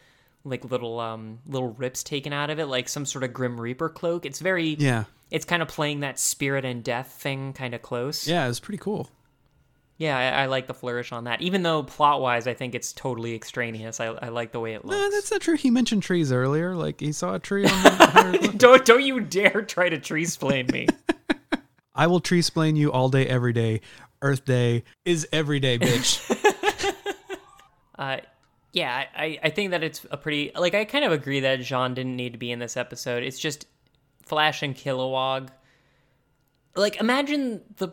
[0.44, 3.90] like little um little rips taken out of it, like some sort of Grim Reaper
[3.90, 4.26] cloak.
[4.26, 5.06] It's very Yeah.
[5.30, 8.28] It's kind of playing that spirit and death thing kind of close.
[8.28, 9.10] Yeah, it was pretty cool.
[9.98, 11.42] Yeah, I, I like the flourish on that.
[11.42, 14.00] Even though plot wise, I think it's totally extraneous.
[14.00, 14.96] I, I like the way it looks.
[14.96, 15.56] No, that's not true.
[15.56, 16.76] He mentioned trees earlier.
[16.76, 20.68] Like he saw a tree on the don't don't you dare try to tree splain
[20.68, 20.88] me.
[21.96, 23.82] I will tree splain you all day, every day.
[24.22, 26.24] Earth Day is every day, bitch.
[27.98, 28.18] Uh,
[28.74, 31.96] yeah, I, I think that it's a pretty like I kind of agree that J'onn
[31.96, 33.24] didn't need to be in this episode.
[33.24, 33.66] It's just
[34.22, 35.50] Flash and Kilowog.
[36.76, 37.90] Like imagine the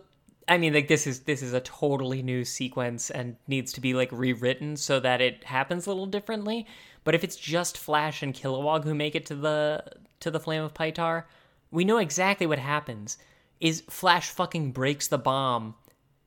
[0.49, 3.95] I mean like this is this is a totally new sequence and needs to be
[3.95, 6.67] like rewritten so that it happens a little differently.
[7.05, 9.85] But if it's just Flash and Kilowog who make it to the
[10.21, 11.25] to the Flame of Pytar,
[11.71, 13.19] we know exactly what happens.
[13.61, 15.75] is Flash fucking breaks the bomb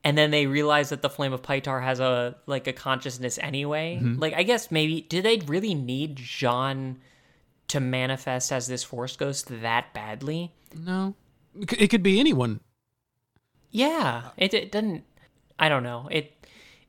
[0.04, 3.98] and then they realize that the flame of Pytar has a like a consciousness anyway.
[4.00, 4.20] Mm-hmm.
[4.20, 6.96] Like I guess maybe do they really need J'onn
[7.68, 10.52] to manifest as this force ghost that badly?
[10.74, 11.14] No,
[11.54, 12.60] it could be anyone.
[13.70, 15.04] Yeah, it, it doesn't.
[15.58, 16.08] I don't know.
[16.10, 16.32] It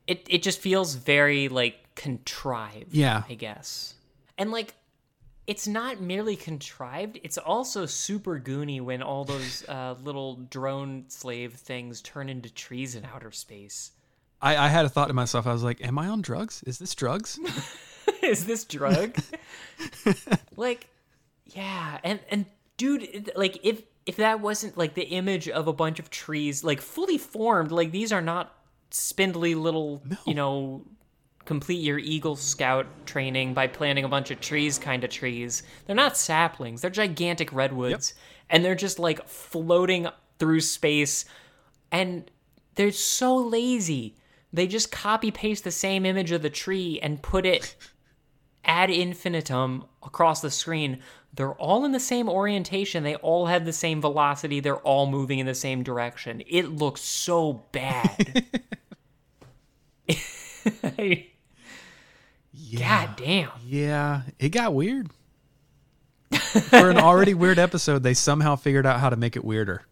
[0.06, 2.94] it it just feels very like contrived.
[2.94, 3.24] Yeah.
[3.28, 3.94] I guess.
[4.38, 4.74] And like,
[5.46, 7.20] it's not merely contrived.
[7.22, 12.94] It's also super goony when all those uh, little drone slave things turn into trees
[12.94, 13.92] in outer space.
[14.40, 15.46] I, I had a thought to myself.
[15.46, 16.62] I was like, "Am I on drugs?
[16.66, 17.38] Is this drugs?"
[18.22, 19.16] Is this drug?
[20.56, 20.88] like,
[21.46, 25.98] yeah, and and dude, like if if that wasn't like the image of a bunch
[25.98, 28.54] of trees, like fully formed, like these are not
[28.90, 30.84] spindly little, you know,
[31.44, 35.62] complete your Eagle Scout training by planting a bunch of trees kind of trees.
[35.86, 36.80] They're not saplings.
[36.80, 38.14] They're gigantic redwoods,
[38.48, 40.08] and they're just like floating
[40.38, 41.24] through space,
[41.92, 42.30] and
[42.74, 44.16] they're so lazy.
[44.52, 47.76] They just copy paste the same image of the tree and put it
[48.64, 51.00] ad infinitum across the screen.
[51.34, 53.04] They're all in the same orientation.
[53.04, 54.60] They all have the same velocity.
[54.60, 56.42] They're all moving in the same direction.
[56.46, 58.44] It looks so bad.
[62.78, 63.50] God damn.
[63.64, 65.10] Yeah, it got weird.
[66.32, 69.84] For an already weird episode, they somehow figured out how to make it weirder.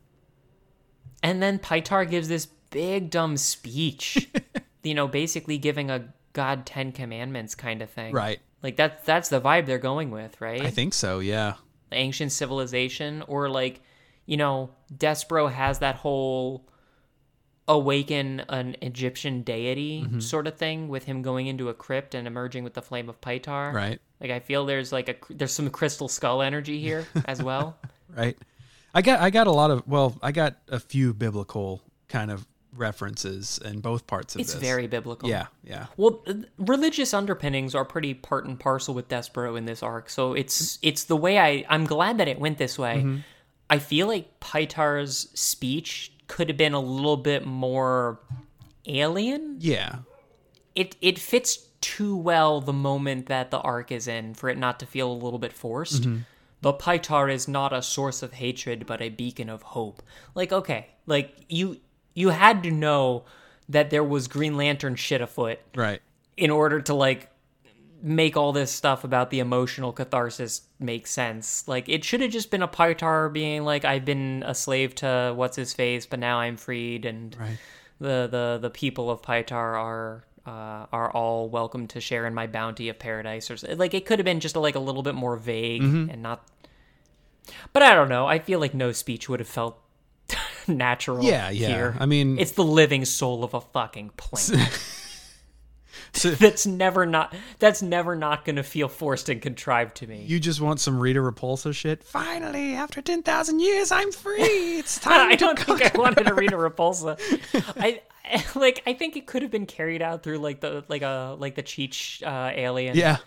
[1.22, 4.28] And then Pytar gives this big dumb speech,
[4.82, 8.14] you know, basically giving a God Ten Commandments kind of thing.
[8.14, 8.38] Right.
[8.62, 10.62] Like that's that's the vibe they're going with, right?
[10.62, 11.20] I think so.
[11.20, 11.54] Yeah.
[11.92, 13.80] ancient civilization or like
[14.26, 16.66] you know despero has that whole
[17.66, 20.20] awaken an egyptian deity Mm-hmm.
[20.20, 23.20] sort of thing with him going into a crypt and emerging with the flame of
[23.20, 24.00] pytar Right.
[24.20, 27.76] like i feel there's like a there's some crystal skull energy here as well
[28.16, 28.38] Right.
[28.94, 32.46] I got I got a lot of well, I got a few biblical kind of
[32.76, 34.62] references in both parts of it's this.
[34.62, 35.46] very biblical Yeah.
[35.64, 35.86] Yeah.
[35.96, 36.22] well
[36.58, 41.04] religious underpinnings are pretty part and parcel with despero in this arc so it's it's
[41.04, 43.18] the way i i'm glad that it went this way Mm-hmm.
[43.70, 48.20] i feel like pytar's speech could have been a little bit more
[48.86, 49.96] alien Yeah.
[50.74, 54.80] it it fits too well the moment that the arc is in for it not
[54.80, 56.06] to feel a little bit forced.
[56.60, 60.02] The Pytar is not a source of hatred but a beacon of hope.
[60.34, 61.78] Like okay, like you
[62.18, 63.24] you had to know
[63.68, 66.00] that there was Green Lantern shit afoot Right.
[66.36, 67.30] in order to like
[68.02, 71.66] make all this stuff about the emotional catharsis make sense.
[71.66, 75.32] Like it should have just been a Pytar being like I've been a slave to
[75.36, 77.58] what's his face but now I'm freed and Right.
[78.00, 82.46] the the the people of Pytar are uh, are all welcome to share in my
[82.46, 85.36] bounty of paradise or like it could have been just like a little bit more
[85.36, 86.10] vague Mm-hmm.
[86.10, 86.38] and not
[87.72, 89.78] but I don't know I feel like no speech would have felt
[90.84, 91.68] natural Yeah, yeah.
[91.68, 94.60] here I mean- it's the living soul of a fucking plane
[96.12, 100.38] So that's never not that's never not gonna feel forced and contrived to me you
[100.40, 102.02] just want some Rita Repulsa shit?
[102.04, 104.78] Finally, after 10,000 years, I'm free.
[104.78, 107.18] It's time I to don't think I wanted to Rita Repulsa.
[107.78, 108.82] I, I like.
[108.86, 111.62] I think it could have been carried out through like the like a like the
[111.62, 112.94] Cheech uh, alien.
[112.96, 113.18] Yeah.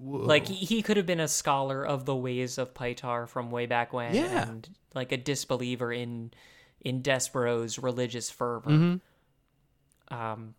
[0.00, 3.66] Like he, he could have been a scholar of the ways of Pytar from way
[3.66, 4.48] back when, Yeah.
[4.48, 6.30] and like a disbeliever in
[6.80, 8.70] in Despero's religious fervor.
[8.70, 10.14] Mm-hmm.
[10.16, 10.54] Um,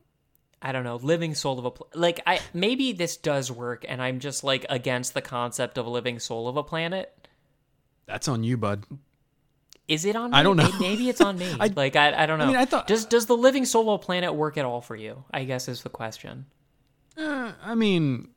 [0.61, 4.01] I don't know, living soul of a pl- like I maybe this does work, and
[4.01, 7.15] I'm just like against the concept of a living soul of a planet.
[8.05, 8.85] That's on you, bud.
[9.87, 10.37] Is it on me?
[10.37, 10.69] I don't know.
[10.79, 11.51] Maybe it's on me.
[11.59, 12.47] I- like I, I don't know.
[12.47, 14.95] mean, I thought- does does the living soul of a planet work at all for
[14.95, 15.23] you?
[15.31, 16.45] I guess is the question.
[17.17, 18.29] Uh, I mean,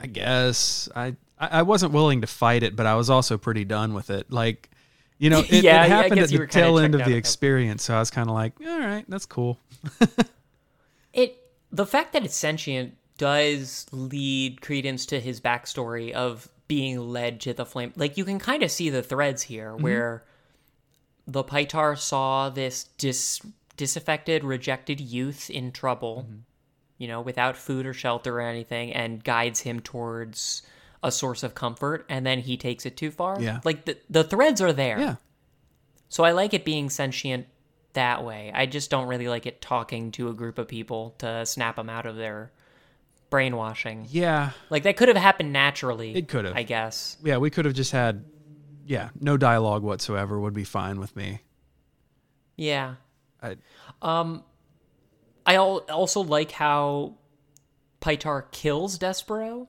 [0.00, 3.64] I guess I I I wasn't willing to fight it, but I was also pretty
[3.66, 4.32] done with it.
[4.32, 4.70] Like,
[5.18, 7.94] you know, it, Yeah, it happened guess at the tail end of the experience, so
[7.94, 9.58] I was kind of like, all right, that's cool.
[11.12, 11.38] It
[11.72, 17.54] the fact that it's sentient does lead credence to his backstory of being led to
[17.54, 17.92] the flame.
[17.96, 19.82] Like you can kind of see the threads here Mm-hmm.
[19.82, 20.24] where
[21.26, 23.40] the Pytar saw this dis
[23.76, 26.38] disaffected, rejected youth in trouble, Mm-hmm.
[26.98, 30.62] you know, without food or shelter or anything, and guides him towards
[31.06, 33.40] a source of comfort, and then he takes it too far.
[33.40, 33.60] Yeah.
[33.64, 34.98] Like the the threads are there.
[34.98, 35.16] Yeah.
[36.08, 37.46] So I like it being sentient
[37.92, 38.50] that way.
[38.52, 41.88] I just don't really like it talking to a group of people to snap them
[41.88, 42.50] out of their
[43.30, 44.08] brainwashing.
[44.10, 44.50] Yeah.
[44.68, 46.14] Like that could have happened naturally.
[46.14, 46.56] It could have.
[46.56, 47.16] I guess.
[47.22, 48.24] Yeah, we could have just had
[48.84, 51.40] yeah, no dialogue whatsoever would be fine with me.
[52.56, 52.96] Yeah.
[53.40, 53.56] I,
[54.02, 54.42] um
[55.44, 57.14] I al- also like how
[58.00, 59.68] Pytar kills Despero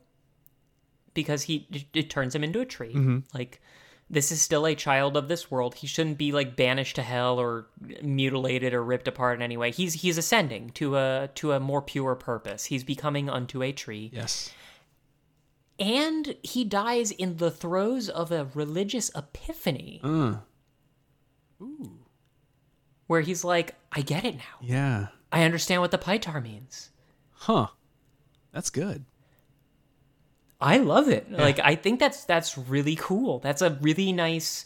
[1.17, 2.93] because he it, it turns him into a tree.
[2.93, 3.19] Mm-hmm.
[3.33, 3.59] Like
[4.09, 5.75] this is still a child of this world.
[5.75, 7.67] He shouldn't be like banished to hell or
[8.01, 9.71] mutilated or ripped apart in any way.
[9.71, 12.65] He's he's ascending to a to a more pure purpose.
[12.65, 14.09] He's becoming unto a tree.
[14.13, 14.51] Yes.
[15.79, 20.37] And he dies in the throes of a religious epiphany Uh,
[21.61, 21.99] Ooh.
[23.07, 24.57] where he's like, I get it now.
[24.61, 25.07] yeah.
[25.31, 26.89] I understand what the Pytar means.
[27.33, 27.67] Huh.
[28.53, 29.03] That's good.
[30.59, 31.31] I love it.
[31.31, 33.39] Like I think that's that's really cool.
[33.39, 34.65] That's a really nice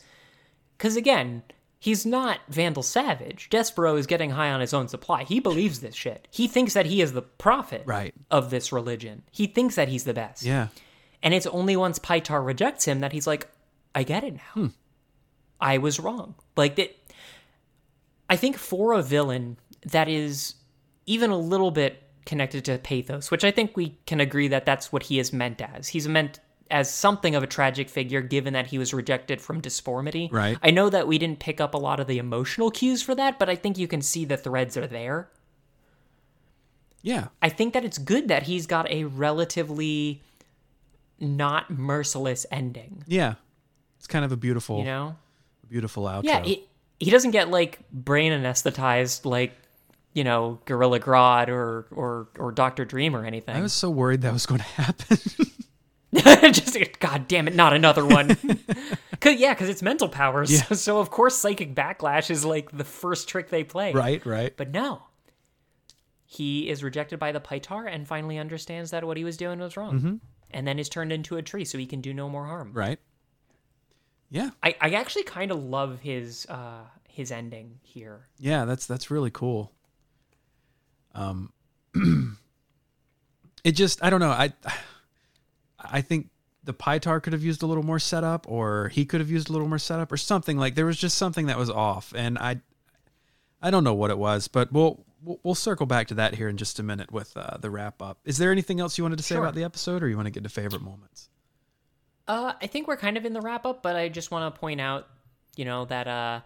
[0.77, 1.43] cuz again,
[1.79, 3.49] he's not Vandal Savage.
[3.49, 5.23] Despero is getting high on his own supply.
[5.23, 6.27] He believes this shit.
[6.31, 8.13] He thinks that he is the prophet Right.
[8.29, 9.23] of this religion.
[9.31, 10.43] He thinks that he's the best.
[10.43, 10.67] Yeah.
[11.21, 13.47] And it's only once Pytar rejects him that he's like,
[13.93, 14.53] I get it now.
[14.53, 14.67] Hmm.
[15.59, 16.35] I was wrong.
[16.55, 16.95] Like that
[18.29, 20.55] I think for a villain that is
[21.05, 24.91] even a little bit connected to pathos, which I think we can agree that that's
[24.91, 25.89] what he is meant as.
[25.89, 30.29] He's meant as something of a tragic figure given that he was rejected from disformity.
[30.31, 30.57] Right.
[30.63, 33.37] I know that we didn't pick up a lot of the emotional cues for that,
[33.39, 35.29] but I think you can see the threads are there.
[37.01, 37.27] Yeah.
[37.41, 40.21] I think that it's good that he's got a relatively
[41.19, 43.03] not merciless ending.
[43.07, 43.35] Yeah.
[43.97, 45.15] It's kind of a beautiful, You know?
[45.67, 46.23] beautiful outro.
[46.23, 46.65] Yeah, he,
[46.99, 49.53] he doesn't get like brain anesthetized like,
[50.13, 53.55] you know, Gorilla Grodd or or or Doctor Dream or anything.
[53.55, 55.17] I was so worried that was going to happen.
[56.51, 58.35] Just god damn it, not another one.
[59.21, 60.51] Cause, yeah, because it's mental powers.
[60.51, 60.63] Yeah.
[60.75, 63.93] So of course psychic backlash is like the first trick they play.
[63.93, 64.55] right, right.
[64.55, 65.03] But no.
[66.25, 69.75] He is rejected by the Pytar and finally understands that what he was doing was
[69.75, 69.99] wrong.
[69.99, 70.15] Mm-hmm.
[70.51, 72.71] And then is turned into a tree so he can do no more harm.
[72.73, 72.99] Right.
[74.29, 74.51] Yeah.
[74.63, 78.27] I, I actually kind of love his uh his ending here.
[78.39, 79.71] Yeah, that's that's really cool.
[81.13, 81.51] Um
[83.63, 84.29] it just I don't know.
[84.29, 84.53] I
[85.79, 86.29] I think
[86.63, 89.51] the Pytar could have used a little more setup or he could have used a
[89.51, 92.61] little more setup or something like there was just something that was off and I
[93.61, 95.05] I don't know what it was, but we'll
[95.43, 98.17] we'll, circle back to that here in just a minute with uh, the wrap up.
[98.25, 99.43] Is there anything else you wanted to say Sure.
[99.43, 101.29] about the episode or you want to get to favorite moments?
[102.27, 104.59] Uh, I think we're kind of in the wrap up, but I just want to
[104.59, 105.07] point out,
[105.55, 106.41] you know, that uh,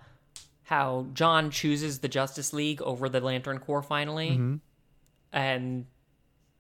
[0.66, 4.32] how John chooses the Justice League over the Lantern Corps finally,
[5.32, 5.86] and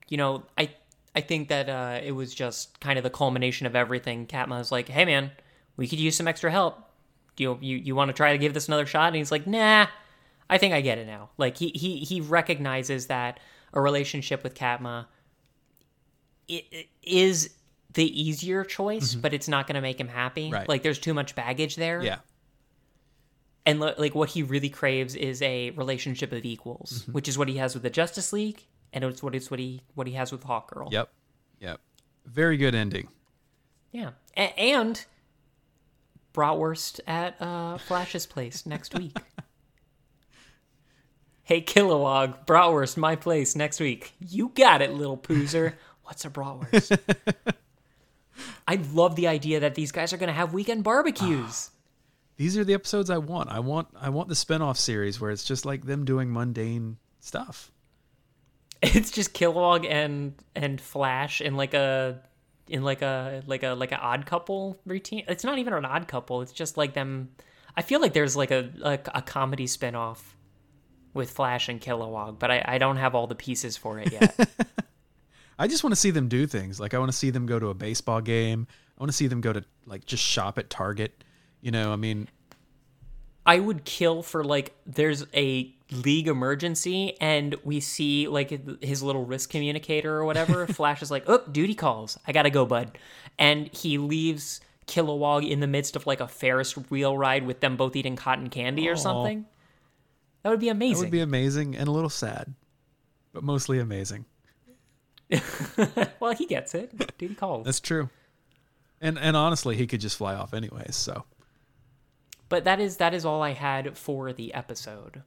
[0.08, 0.70] you know, I
[1.15, 4.28] I think that uh, it was just kind of the culmination of everything.
[4.28, 5.32] Katma was like, "Hey, man,
[5.78, 6.78] we could use some extra help.
[7.36, 9.48] Do you you, you want to try to give this another shot?" And he's like,
[9.48, 9.88] "Nah,
[10.50, 13.39] I think I get it now." Like he he he recognizes that
[13.74, 15.08] a relationship with Katma
[16.48, 17.52] it, it is
[17.94, 20.52] the easier choice, but it's not going to make him happy.
[20.52, 20.68] Right.
[20.68, 22.04] Like there's too much baggage there.
[22.04, 22.18] Yeah.
[23.65, 27.12] And li- like what he really craves is a relationship of equals, Mm-hmm.
[27.13, 29.82] which is what he has with the Justice League, and it's what it's what he
[29.95, 30.91] what he has with Hawkgirl.
[30.91, 31.10] Yep.
[31.60, 31.80] Yep.
[32.25, 33.08] Very good ending.
[33.91, 35.04] Yeah, A- and
[36.34, 39.17] bratwurst at uh, Flash's place next week.
[41.43, 44.13] hey, Kilowog, bratwurst, my place next week.
[44.19, 45.73] You got it, little poozer.
[46.04, 46.97] What's a bratwurst?
[48.67, 51.71] I love the idea that these guys are going to have weekend barbecues.
[52.38, 53.50] These are the episodes I want.
[53.50, 57.71] I want I want the spin-off series where it's just like them doing mundane stuff.
[58.82, 62.19] it's just Kilowog and and Flash in like a
[62.67, 65.24] in like a like a like an odd couple routine.
[65.28, 66.41] It's not even an odd couple.
[66.41, 67.30] It's just like them.
[67.78, 70.36] I feel like there's like a like a comedy spin-off
[71.13, 74.38] with Flash and Kilowog, but I, I don't have all the pieces for it yet.
[75.60, 76.80] I just want to see them do things.
[76.80, 78.67] Like I want to see them go to a baseball game.
[78.98, 81.24] I want to see them go to like just shop at Target.
[81.62, 82.28] You know, I mean,
[83.46, 89.24] I would kill for like there's a league emergency and we see like his little
[89.24, 90.68] risk communicator or whatever.
[90.74, 92.18] Flash is like, "Oh, duty calls.
[92.28, 92.98] I gotta go, bud,"
[93.38, 97.78] and he leaves Kilowog in the midst of like a Ferris wheel ride with them
[97.78, 98.96] both eating cotton candy or Aw.
[98.96, 99.46] something.
[100.44, 100.96] That would be amazing.
[100.96, 102.54] that would be amazing and a little sad,
[103.34, 104.26] but mostly amazing.
[106.20, 107.18] well, he gets it.
[107.18, 107.66] Duty calls.
[107.66, 108.10] That's true.
[109.01, 110.95] And and honestly, he could just fly off anyways.
[110.95, 111.26] So
[112.50, 115.24] But that is that is all I had for the episode.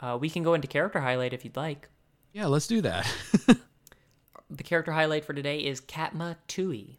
[0.00, 1.88] Uh, we can go into character highlight if you'd like.
[2.32, 3.06] yeah, let's do that.
[4.54, 6.98] The character highlight for today is Katma Tui,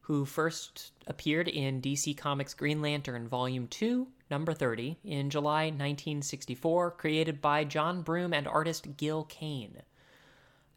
[0.00, 6.90] who first appeared in DC Comics Green Lantern Volume 2, number 30, in July 1964,
[6.90, 9.78] created by John Broome and artist Gil Kane.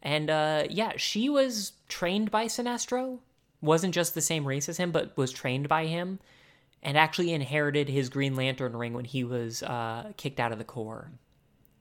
[0.02, 3.18] And uh, yeah, she was trained by Sinestro,
[3.60, 6.18] wasn't just the same race as him, but was trained by him,
[6.82, 10.64] and actually inherited his Green Lantern ring when he was uh, kicked out of the
[10.64, 11.10] Corps,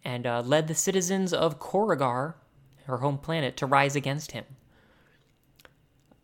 [0.03, 2.35] and uh, led the citizens of Korugar,
[2.85, 4.45] her home planet, to rise against him.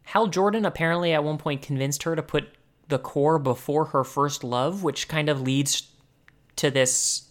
[0.03, 2.49] Hal Jordan apparently at one point convinced her to put
[2.88, 5.89] the Corps before her first love, which kind of leads
[6.57, 7.28] to this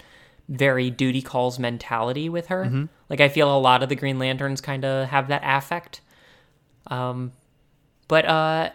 [0.49, 2.65] very duty calls mentality with her.
[3.09, 6.01] Like I feel a lot of the Green Lanterns kind of have that affect.
[6.89, 7.33] Um,
[8.09, 8.71] but uh,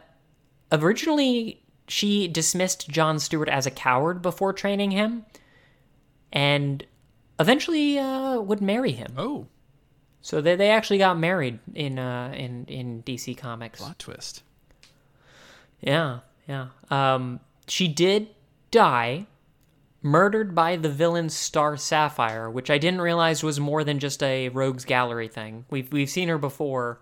[0.71, 5.25] originally she dismissed John Stewart as a coward before training him,
[6.31, 6.85] and
[7.39, 9.13] eventually uh, would marry him.
[9.17, 9.47] Oh,
[10.21, 13.79] So they they actually got married in uh, in in DC Comics.
[13.79, 14.43] plot twist.
[15.81, 16.67] Yeah, yeah.
[16.89, 18.27] Um, she did
[18.71, 19.27] die,
[20.01, 24.49] murdered by the villain Star Sapphire, which I didn't realize was more than just a
[24.49, 25.65] rogues gallery thing.
[25.69, 26.99] We've we've seen her before.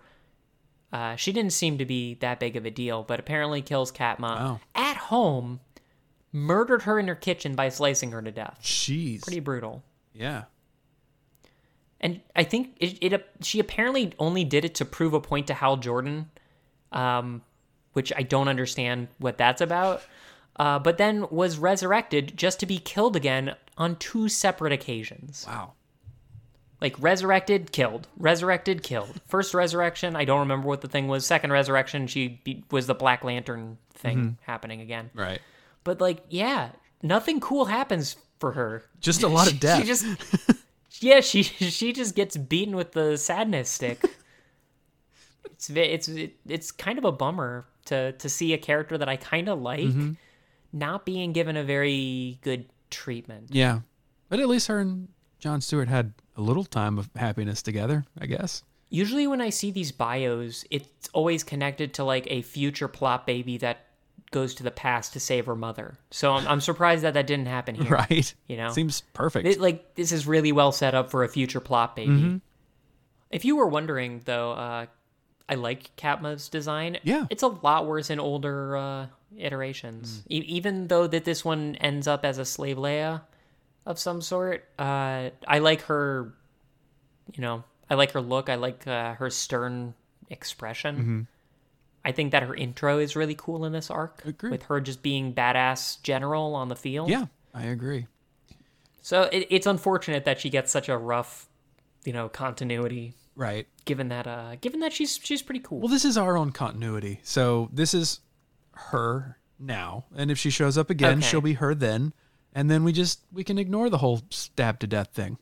[0.92, 4.20] Uh, she didn't seem to be that big of a deal, but apparently kills Katma
[4.20, 4.60] Wow.
[4.74, 5.60] at home.
[6.32, 8.58] Murdered her in her kitchen by slicing her to death.
[8.62, 9.22] Jeez.
[9.22, 9.82] Pretty brutal.
[10.14, 10.44] yeah.
[12.00, 15.54] and I think it, it she apparently only did it to prove a point to
[15.54, 16.30] Hal Jordan,
[16.92, 17.42] um,
[17.94, 20.02] which I don't understand what that's about.
[20.56, 25.44] Uh, but then was resurrected just to be killed again on two separate occasions.
[25.48, 25.72] Wow.
[26.80, 29.20] Like resurrected, killed, resurrected, killed.
[29.26, 31.26] First resurrection, I don't remember what the thing was.
[31.26, 35.10] Second resurrection, she be, was the Black Lantern thing happening again.
[35.12, 35.40] Right.
[35.82, 36.70] But like, yeah,
[37.02, 38.84] nothing cool happens for her.
[39.00, 39.80] Just a lot of death.
[39.80, 40.06] She just
[41.00, 44.00] yeah, she she just gets beaten with the sadness stick.
[45.44, 46.08] it's it's
[46.46, 49.80] it's kind of a bummer to to see a character that I kind of like
[49.80, 50.12] Mm-hmm.
[50.72, 53.48] not being given a very good treatment.
[53.50, 53.80] Yeah.
[54.28, 55.08] But at least her and
[55.38, 58.62] John Stewart had a little time of happiness together, I guess.
[58.88, 63.58] Usually when I see these bios, it's always connected to like a future plot baby
[63.58, 63.80] that
[64.30, 65.98] goes to the past to save her mother.
[66.10, 67.90] So I'm, I'm surprised that that didn't happen here.
[67.90, 68.32] Right.
[68.46, 68.70] You know?
[68.70, 69.46] Seems perfect.
[69.46, 72.12] It, like this is really well set up for a future plot baby.
[72.12, 72.36] Mm-hmm.
[73.30, 74.86] If you were wondering though, uh,
[75.48, 76.98] I like Katma's design.
[77.02, 77.26] Yeah.
[77.30, 80.22] it's a lot worse in older uh, iterations.
[80.28, 83.22] E- even though that this one ends up as a slave Leia
[83.88, 86.32] of some sort, uh, I like her.
[87.34, 88.48] You know, I like her look.
[88.48, 89.94] I like uh, her stern
[90.30, 90.96] expression.
[90.96, 91.20] Mm-hmm.
[92.04, 94.50] I think that her intro is really cool in this arc, Agreed.
[94.50, 97.10] with her just being badass general on the field.
[97.10, 98.06] yeah, I agree.
[99.02, 101.48] So it, it's unfortunate that she gets such a rough,
[102.04, 103.14] you know, continuity.
[103.34, 103.66] Right.
[103.84, 105.78] Given that, uh, given that she's she's pretty cool.
[105.80, 107.20] Well, this is our own continuity.
[107.22, 108.20] So this is
[108.72, 111.26] her now, and if she shows up again, Okay.
[111.26, 112.12] she'll be her then,
[112.54, 115.38] and then we just we can ignore the whole stab to death thing.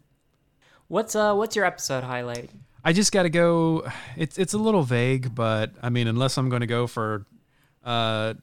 [0.89, 2.51] What's uh what's your episode highlight?
[2.85, 3.85] I just got to go.
[4.17, 7.27] It's it's a little vague, but I mean, unless I'm going to go for
[7.85, 8.35] uh,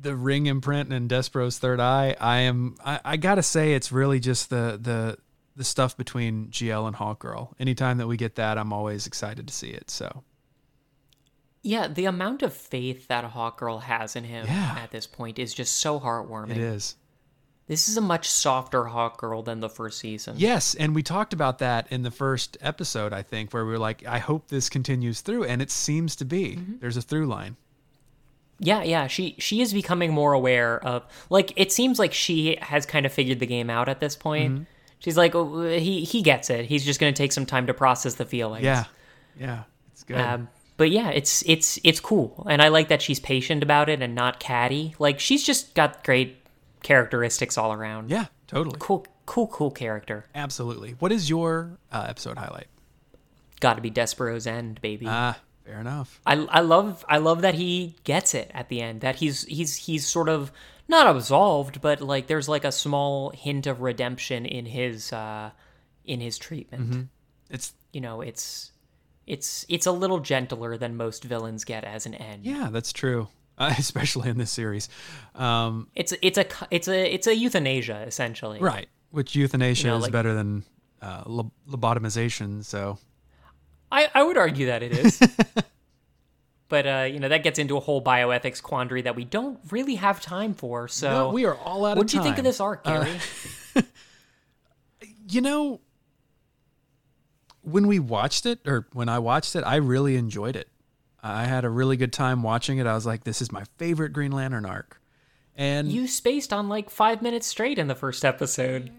[0.00, 2.74] the ring imprint and Despero's third eye, I am.
[2.84, 5.16] I, I got to say, it's really just the the
[5.54, 7.52] the stuff between GL and Hawkgirl.
[7.60, 9.90] Anytime that we get that, I'm always excited to see it.
[9.90, 10.24] So
[11.62, 14.78] Yeah, the amount of faith that Hawkgirl has in him Yeah.
[14.82, 16.50] at this point is just so heartwarming.
[16.50, 16.96] it is.
[17.68, 20.34] This is a much softer Hawkgirl than the first season.
[20.36, 23.78] Yes, and we talked about that in the first episode, I think, where we were
[23.78, 26.58] like, I hope this continues through, and it seems to be.
[26.80, 27.56] There's a through line.
[28.58, 29.06] Yeah, yeah.
[29.08, 33.12] She she is becoming more aware of like it seems like she has kind of
[33.12, 34.52] figured the game out at this point.
[34.52, 34.62] Mm-hmm.
[35.00, 36.66] She's like, oh, he he gets it.
[36.66, 38.64] He's just gonna take some time to process the feelings.
[38.64, 38.84] Yeah,
[39.38, 40.18] yeah, it's good.
[40.18, 44.00] Um, but yeah, it's it's it's cool, and I like that she's patient about it
[44.00, 44.94] and not catty.
[44.98, 46.36] Like she's just got great
[46.82, 48.10] characteristics all around.
[48.10, 50.26] yeah, totally, Cool, cool, cool character.
[50.34, 50.92] absolutely.
[50.98, 52.66] What is your uh, episode highlight?
[53.60, 55.06] Got to be Despero's end, baby.
[55.08, 56.20] Ah, fair enough.
[56.26, 59.02] I I love I love that he gets it at the end.
[59.02, 60.50] That he's he's he's sort of
[60.88, 65.50] not absolved, but like there's like a small hint of redemption in his uh
[66.04, 67.08] in his treatment.
[67.50, 68.72] It's You know, it's
[69.28, 72.44] it's it's a little gentler than most villains get as an end.
[72.44, 73.28] yeah, that's true.
[73.58, 74.88] Uh, especially in this series,
[75.34, 78.58] um, It's it's a it's a it's a euthanasia essentially.
[78.60, 78.88] right?
[79.10, 80.64] Which euthanasia You know, is better than
[81.02, 82.64] uh, lo- lobotomization.
[82.64, 82.98] So
[83.90, 85.20] I, I would argue that it is.
[86.68, 89.96] but uh, you know, that gets into a whole bioethics quandary that we don't really
[89.96, 90.88] have time for.
[90.88, 91.98] So No, we are all out of time.
[91.98, 93.18] What do you think of this arc, Uh, Gary?
[95.28, 95.80] you know,
[97.60, 100.68] when we watched it, or when I watched it, I really enjoyed it.
[101.22, 102.86] I had a really good time watching it.
[102.86, 105.00] I was like, this is my favorite Green Lantern arc.
[105.54, 108.90] And you spaced on like five minutes straight in the first episode.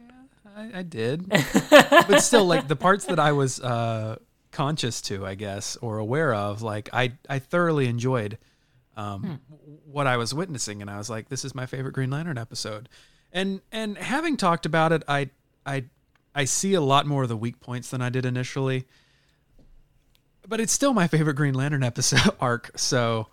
[0.55, 1.27] I, I did.
[1.69, 4.17] but still, like the parts that I was uh,
[4.51, 8.37] conscious to, I guess, or aware of, like I, I thoroughly enjoyed
[8.95, 9.41] um,
[9.85, 12.87] what I was witnessing, and I was like, this is my favorite Green Lantern episode.
[13.31, 15.31] And and having talked about it, I
[15.65, 15.85] I
[16.35, 18.85] I see a lot more of the weak points than I did initially.
[20.47, 22.71] But it's still my favorite Green Lantern episode arc.
[22.75, 23.27] So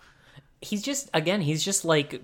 [0.63, 2.21] He's just again, he's just like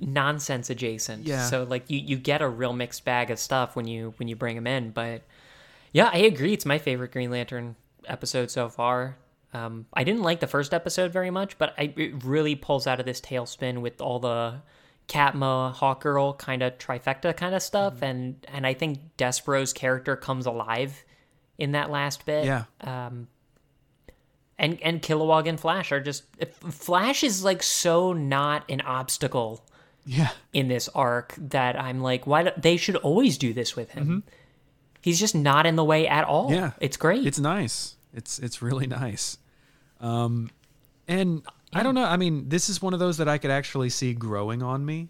[0.00, 1.26] nonsense adjacent.
[1.26, 1.44] Yeah.
[1.46, 4.36] So like you you get a real mixed bag of stuff when you when you
[4.36, 4.90] bring him in.
[4.90, 5.22] But
[5.92, 6.52] yeah, I agree.
[6.52, 7.76] It's my favorite Green Lantern
[8.06, 9.16] episode so far.
[9.52, 12.98] Um, I didn't like the first episode very much, but I, it really pulls out
[12.98, 14.56] of this tailspin with all the
[15.06, 18.04] Katma, Hawkgirl kind of trifecta kind of stuff, Mm-hmm.
[18.04, 21.04] and and I think Despero's character comes alive
[21.58, 22.46] in that last bit.
[22.46, 22.64] Yeah.
[22.80, 23.28] Um,
[24.58, 26.24] and and Kilowog and Flash are just
[26.70, 29.64] Flash is like so not an obstacle
[30.06, 30.30] Yeah.
[30.52, 34.22] in this arc that I'm like, why do, they should always do this with him.
[35.00, 36.46] He's just not in the way at all.
[36.46, 36.54] Mm-hmm.
[36.54, 36.70] Yeah.
[36.80, 37.26] it's great.
[37.26, 37.96] It's nice.
[38.12, 39.38] It's it's really nice.
[40.00, 40.50] Um
[41.08, 41.42] and
[41.72, 44.14] I don't know, I mean, this is one of those that I could actually see
[44.14, 45.08] growing on me.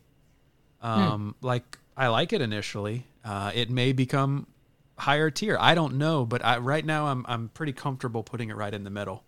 [0.80, 3.06] Um like I like it initially.
[3.24, 4.46] Uh it may become
[4.98, 5.56] higher tier.
[5.60, 8.84] I don't know, but I right now I'm I'm pretty comfortable putting it right in
[8.84, 9.22] the middle.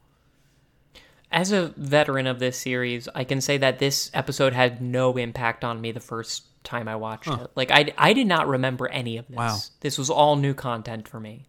[1.36, 5.64] As a veteran of this series, I can say that this episode had no impact
[5.64, 7.50] on me the first time I watched it.
[7.54, 9.36] Like I, I did not remember any of this.
[9.36, 9.58] Wow.
[9.80, 11.46] This was all new content for me.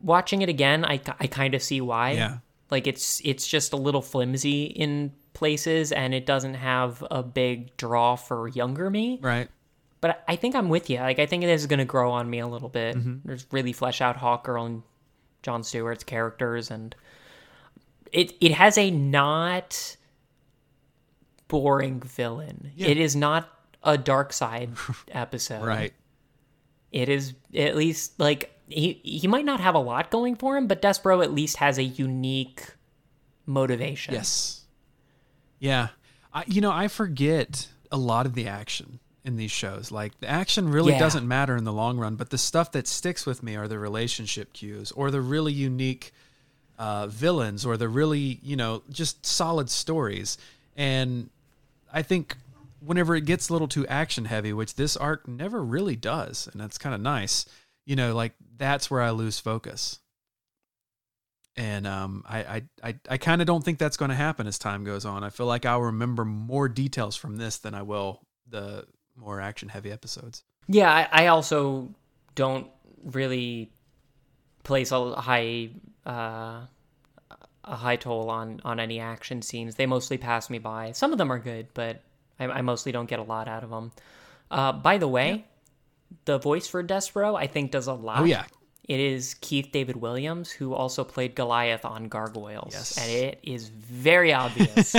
[0.00, 2.12] Watching it again, I, I kind of see why.
[2.12, 2.38] Yeah.
[2.70, 7.76] Like it's it's just a little flimsy in places and it doesn't have a big
[7.76, 9.18] draw for younger me.
[9.20, 9.48] Right.
[10.00, 10.98] But I think I'm with you.
[11.00, 12.94] Like I think this is going to grow on me a little bit.
[12.96, 13.16] Mm-hmm.
[13.24, 14.82] There's really flesh out Hawkgirl and
[15.42, 16.94] John Stewart's characters, and
[18.14, 19.96] it it has a not
[21.48, 22.72] boring villain.
[22.76, 23.48] It is not
[23.82, 24.76] a Darkseid
[25.12, 25.64] episode.
[25.64, 25.92] Right.
[26.92, 30.66] It is at least like he he might not have a lot going for him,
[30.66, 32.64] but Despero at least has a unique
[33.46, 34.14] motivation.
[34.14, 34.62] Yes.
[35.58, 35.88] Yeah.
[36.32, 39.90] I you know, I forget a lot of the action in these shows.
[39.90, 40.98] Like the action really Yeah.
[40.98, 43.78] doesn't matter in the long run, but the stuff that sticks with me are the
[43.78, 46.12] relationship cues or the really unique
[46.78, 50.38] uh, villains or the really, you know, just solid stories.
[50.76, 51.30] And
[51.92, 52.36] I think
[52.80, 56.60] whenever it gets a little too action heavy, which this arc never really does, and
[56.60, 57.46] that's kind of nice,
[57.86, 59.98] you know, like that's where I lose focus.
[61.56, 64.58] And um, I I, I, I kind of don't think that's going to happen as
[64.58, 65.22] time goes on.
[65.22, 69.68] I feel like I'll remember more details from this than I will the more action
[69.68, 70.42] heavy episodes.
[70.66, 71.94] Yeah, I, I also
[72.34, 72.66] don't
[73.04, 73.70] really
[74.64, 75.70] place a high
[76.06, 76.60] uh,
[77.64, 79.74] a high toll on on any action scenes.
[79.76, 80.92] They mostly pass me by.
[80.92, 82.02] Some of them are good, but
[82.38, 83.92] I, I mostly don't get a lot out of them.
[84.50, 85.46] Uh, by the way,
[86.26, 88.20] the voice for Despero I think does a lot.
[88.20, 88.44] Oh yeah,
[88.86, 92.98] It is Keith David Williams who also played Goliath on Gargoyles, Yes.
[92.98, 94.94] and it is very obvious.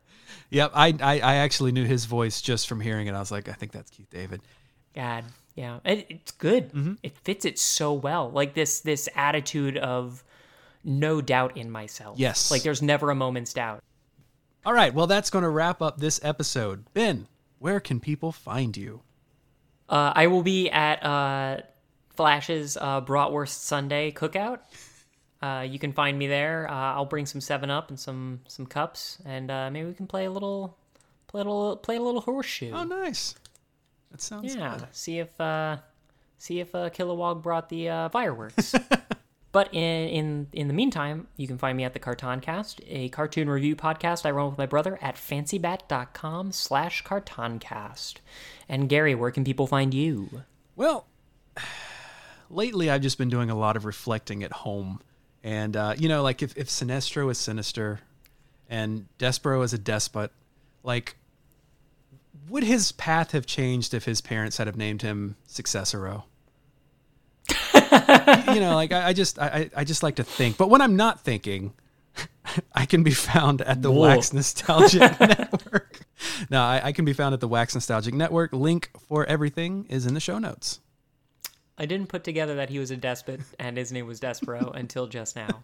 [0.50, 0.70] yep.
[0.74, 3.14] I, I I actually knew his voice just from hearing it.
[3.14, 4.40] I was like, I think that's Keith David.
[4.94, 5.24] God,
[5.56, 6.72] yeah, it, it's good.
[6.72, 6.92] Mm-hmm.
[7.02, 8.30] It fits it so well.
[8.30, 10.22] Like this this attitude of
[10.84, 12.18] no doubt in myself.
[12.18, 12.50] Yes.
[12.50, 13.82] like there's never a moment's doubt.
[14.66, 16.84] All right, well that's going to wrap up this episode.
[16.94, 17.26] Ben,
[17.58, 19.02] where can people find you?
[19.88, 21.58] Uh, I will be at uh,
[22.16, 24.60] Flash's uh, Bratwurst Sunday cookout.
[25.42, 26.66] Uh, you can find me there.
[26.70, 30.06] Uh, I'll bring some Seven Up and some some cups, and uh, maybe we can
[30.06, 30.78] play a little,
[31.26, 32.72] play a little, play a little horseshoe.
[32.72, 33.34] Oh, nice.
[34.10, 34.88] That sounds Yeah, good.
[34.92, 35.76] see if uh,
[36.38, 38.74] see if uh, Kilowog brought the uh, fireworks.
[39.54, 43.48] but in in in the meantime, you can find me at the Cartoncast, a cartoon
[43.48, 48.16] review podcast I run with my brother at fancybat.com slash cartoncast.
[48.68, 50.42] And Gary, where can people find you?
[50.74, 51.06] Well,
[52.50, 55.00] lately I've just been doing a lot of reflecting at home.
[55.44, 58.00] And, uh, you know, like if, if Sinestro is sinister
[58.68, 60.32] and Despero is a despot,
[60.82, 61.14] like,
[62.48, 66.24] would his path have changed if his parents had have named him Successoro?
[68.54, 70.56] You know, like I, I just I, I just like to think.
[70.56, 71.72] But when I'm not thinking,
[72.74, 74.02] I can be found at the Whoa.
[74.02, 76.00] Wax Nostalgic Network.
[76.50, 78.52] No, I, I can be found at the Wax Nostalgic Network.
[78.52, 80.80] Link for everything is in the show notes.
[81.76, 85.06] I didn't put together that he was a despot and his name was Despero until
[85.06, 85.62] just now.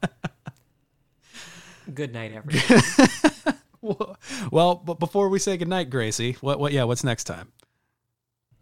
[1.94, 2.82] Good night, everyone.
[4.51, 7.53] Well, but before we say goodnight, Gracie, what what yeah, what's next time?